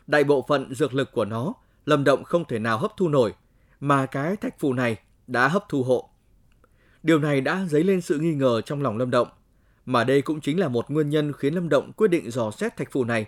đại 0.07 0.23
bộ 0.23 0.45
phận 0.47 0.75
dược 0.75 0.93
lực 0.93 1.11
của 1.11 1.25
nó, 1.25 1.53
Lâm 1.85 2.03
Động 2.03 2.23
không 2.23 2.45
thể 2.45 2.59
nào 2.59 2.77
hấp 2.77 2.91
thu 2.97 3.09
nổi, 3.09 3.33
mà 3.79 4.05
cái 4.05 4.35
thạch 4.35 4.59
phù 4.59 4.73
này 4.73 4.97
đã 5.27 5.47
hấp 5.47 5.69
thu 5.69 5.83
hộ. 5.83 6.09
Điều 7.03 7.19
này 7.19 7.41
đã 7.41 7.65
dấy 7.69 7.83
lên 7.83 8.01
sự 8.01 8.19
nghi 8.19 8.33
ngờ 8.33 8.61
trong 8.61 8.81
lòng 8.81 8.97
Lâm 8.97 9.11
Động, 9.11 9.27
mà 9.85 10.03
đây 10.03 10.21
cũng 10.21 10.41
chính 10.41 10.59
là 10.59 10.67
một 10.67 10.91
nguyên 10.91 11.09
nhân 11.09 11.33
khiến 11.33 11.53
Lâm 11.53 11.69
Động 11.69 11.91
quyết 11.93 12.07
định 12.07 12.31
dò 12.31 12.51
xét 12.51 12.77
thạch 12.77 12.91
phù 12.91 13.03
này. 13.03 13.25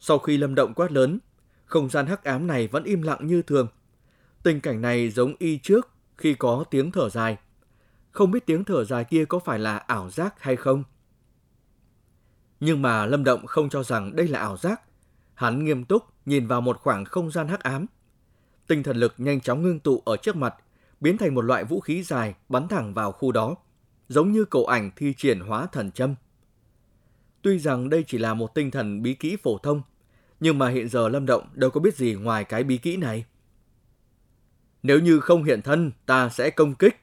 Sau 0.00 0.18
khi 0.18 0.36
Lâm 0.36 0.54
Động 0.54 0.74
quát 0.74 0.92
lớn, 0.92 1.18
không 1.64 1.90
gian 1.90 2.06
hắc 2.06 2.24
ám 2.24 2.46
này 2.46 2.68
vẫn 2.68 2.84
im 2.84 3.02
lặng 3.02 3.26
như 3.26 3.42
thường. 3.42 3.68
Tình 4.42 4.60
cảnh 4.60 4.80
này 4.80 5.10
giống 5.10 5.34
y 5.38 5.58
trước 5.58 5.88
khi 6.16 6.34
có 6.34 6.64
tiếng 6.70 6.92
thở 6.92 7.08
dài. 7.08 7.36
Không 8.10 8.30
biết 8.30 8.46
tiếng 8.46 8.64
thở 8.64 8.84
dài 8.84 9.04
kia 9.04 9.24
có 9.24 9.38
phải 9.38 9.58
là 9.58 9.76
ảo 9.76 10.10
giác 10.10 10.34
hay 10.42 10.56
không? 10.56 10.84
Nhưng 12.60 12.82
mà 12.82 13.06
Lâm 13.06 13.24
Động 13.24 13.46
không 13.46 13.68
cho 13.68 13.82
rằng 13.82 14.16
đây 14.16 14.28
là 14.28 14.38
ảo 14.38 14.56
giác. 14.56 14.80
Hắn 15.34 15.64
nghiêm 15.64 15.84
túc 15.84 16.02
nhìn 16.26 16.46
vào 16.46 16.60
một 16.60 16.78
khoảng 16.80 17.04
không 17.04 17.30
gian 17.30 17.48
hắc 17.48 17.60
ám. 17.60 17.86
Tinh 18.66 18.82
thần 18.82 18.96
lực 18.96 19.14
nhanh 19.18 19.40
chóng 19.40 19.62
ngưng 19.62 19.80
tụ 19.80 20.02
ở 20.04 20.16
trước 20.16 20.36
mặt, 20.36 20.54
biến 21.00 21.18
thành 21.18 21.34
một 21.34 21.42
loại 21.42 21.64
vũ 21.64 21.80
khí 21.80 22.02
dài 22.02 22.34
bắn 22.48 22.68
thẳng 22.68 22.94
vào 22.94 23.12
khu 23.12 23.32
đó, 23.32 23.56
giống 24.08 24.32
như 24.32 24.44
cầu 24.44 24.66
ảnh 24.66 24.90
thi 24.96 25.14
triển 25.16 25.40
hóa 25.40 25.66
thần 25.66 25.90
châm. 25.90 26.14
Tuy 27.42 27.58
rằng 27.58 27.90
đây 27.90 28.04
chỉ 28.06 28.18
là 28.18 28.34
một 28.34 28.54
tinh 28.54 28.70
thần 28.70 29.02
bí 29.02 29.14
kỹ 29.14 29.36
phổ 29.42 29.58
thông, 29.58 29.82
nhưng 30.40 30.58
mà 30.58 30.68
hiện 30.68 30.88
giờ 30.88 31.08
Lâm 31.08 31.26
Động 31.26 31.48
đâu 31.54 31.70
có 31.70 31.80
biết 31.80 31.96
gì 31.96 32.14
ngoài 32.14 32.44
cái 32.44 32.64
bí 32.64 32.78
kỹ 32.78 32.96
này. 32.96 33.24
Nếu 34.82 35.00
như 35.00 35.20
không 35.20 35.44
hiện 35.44 35.62
thân, 35.62 35.92
ta 36.06 36.28
sẽ 36.28 36.50
công 36.50 36.74
kích. 36.74 36.96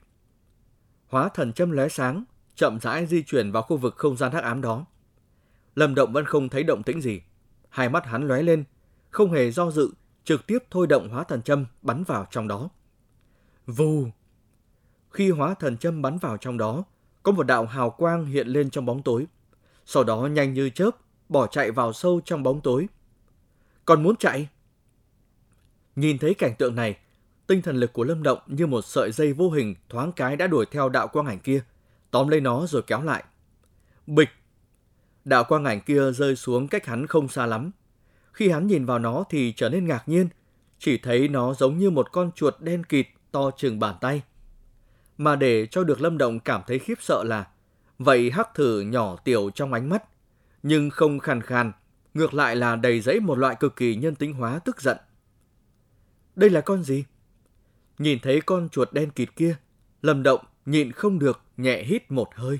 Hóa 1.08 1.30
thần 1.30 1.54
châm 1.54 1.72
lóe 1.72 1.90
sáng, 1.90 2.24
chậm 2.56 2.80
rãi 2.80 3.06
di 3.06 3.24
chuyển 3.24 3.52
vào 3.52 3.64
khu 3.64 3.78
vực 3.78 3.96
không 3.98 4.18
gian 4.18 4.32
hắc 4.32 4.44
ám 4.44 4.62
đó. 4.62 4.86
Lâm 5.76 5.96
Động 5.96 6.14
vẫn 6.14 6.26
không 6.26 6.50
thấy 6.50 6.64
động 6.64 6.84
tĩnh 6.84 7.02
gì. 7.02 7.22
Hai 7.70 7.90
mắt 7.90 8.06
hắn 8.06 8.28
lóe 8.28 8.42
lên, 8.42 8.64
không 9.10 9.32
hề 9.32 9.52
do 9.52 9.72
dự, 9.72 9.90
trực 10.24 10.48
tiếp 10.48 10.58
thôi 10.72 10.88
động 10.88 11.10
hóa 11.10 11.24
thần 11.24 11.42
châm 11.42 11.66
bắn 11.82 12.04
vào 12.04 12.28
trong 12.32 12.48
đó. 12.48 12.70
Vù! 13.68 14.08
Khi 15.10 15.32
hóa 15.32 15.54
thần 15.54 15.78
châm 15.78 16.02
bắn 16.02 16.18
vào 16.18 16.38
trong 16.38 16.58
đó, 16.58 16.84
có 17.24 17.32
một 17.32 17.44
đạo 17.44 17.66
hào 17.66 17.90
quang 17.90 18.26
hiện 18.26 18.48
lên 18.48 18.70
trong 18.70 18.86
bóng 18.86 19.04
tối. 19.04 19.28
Sau 19.86 20.04
đó 20.04 20.28
nhanh 20.28 20.54
như 20.54 20.70
chớp, 20.70 20.92
bỏ 21.30 21.48
chạy 21.48 21.72
vào 21.72 21.94
sâu 21.94 22.22
trong 22.26 22.44
bóng 22.44 22.62
tối. 22.62 22.88
Còn 23.86 24.04
muốn 24.04 24.16
chạy? 24.16 24.50
Nhìn 25.96 26.18
thấy 26.18 26.34
cảnh 26.34 26.56
tượng 26.58 26.76
này, 26.76 26.98
tinh 27.48 27.62
thần 27.62 27.76
lực 27.76 27.94
của 27.94 28.04
Lâm 28.04 28.24
Động 28.24 28.40
như 28.48 28.68
một 28.68 28.82
sợi 28.82 29.12
dây 29.12 29.34
vô 29.34 29.50
hình 29.50 29.76
thoáng 29.90 30.12
cái 30.12 30.36
đã 30.36 30.48
đuổi 30.48 30.66
theo 30.72 30.90
đạo 30.90 31.08
quang 31.08 31.26
ảnh 31.28 31.40
kia, 31.40 31.64
tóm 32.12 32.28
lấy 32.28 32.42
nó 32.42 32.66
rồi 32.68 32.82
kéo 32.82 33.02
lại. 33.02 33.24
Bịch! 34.08 34.30
Đạo 35.26 35.44
quang 35.44 35.66
ảnh 35.66 35.82
kia 35.82 36.12
rơi 36.12 36.36
xuống 36.36 36.68
cách 36.68 36.86
hắn 36.86 37.08
không 37.08 37.28
xa 37.28 37.46
lắm. 37.46 37.72
Khi 38.32 38.50
hắn 38.50 38.68
nhìn 38.68 38.86
vào 38.86 39.00
nó 39.00 39.24
thì 39.30 39.54
trở 39.56 39.70
nên 39.70 39.88
ngạc 39.88 40.10
nhiên, 40.10 40.30
chỉ 40.80 40.98
thấy 40.98 41.28
nó 41.28 41.54
giống 41.54 41.78
như 41.78 41.90
một 41.90 42.12
con 42.12 42.32
chuột 42.32 42.56
đen 42.60 42.84
kịt 42.84 43.08
to 43.32 43.52
chừng 43.58 43.80
bàn 43.80 43.96
tay. 44.02 44.22
Mà 45.18 45.36
để 45.36 45.66
cho 45.66 45.84
được 45.84 46.02
Lâm 46.02 46.18
Động 46.18 46.40
cảm 46.40 46.62
thấy 46.68 46.80
khiếp 46.80 46.98
sợ 47.02 47.24
là, 47.24 47.48
vậy 48.00 48.32
hắc 48.32 48.56
thử 48.56 48.82
nhỏ 48.82 49.16
tiểu 49.16 49.50
trong 49.56 49.74
ánh 49.74 49.90
mắt, 49.90 50.04
nhưng 50.64 50.90
không 50.90 51.20
khàn 51.20 51.42
khàn, 51.42 51.72
ngược 52.14 52.34
lại 52.34 52.56
là 52.56 52.76
đầy 52.76 53.02
dẫy 53.02 53.20
một 53.20 53.38
loại 53.38 53.56
cực 53.60 53.76
kỳ 53.76 53.96
nhân 53.96 54.16
tính 54.16 54.34
hóa 54.34 54.60
tức 54.66 54.82
giận. 54.82 54.98
Đây 56.36 56.50
là 56.50 56.62
con 56.62 56.84
gì? 56.84 57.04
Nhìn 57.98 58.20
thấy 58.20 58.42
con 58.42 58.70
chuột 58.70 58.94
đen 58.94 59.10
kịt 59.10 59.36
kia, 59.36 59.56
Lâm 60.02 60.24
Động 60.24 60.40
nhịn 60.66 60.92
không 60.92 61.20
được 61.20 61.42
nhẹ 61.58 61.84
hít 61.84 62.12
một 62.12 62.30
hơi. 62.36 62.60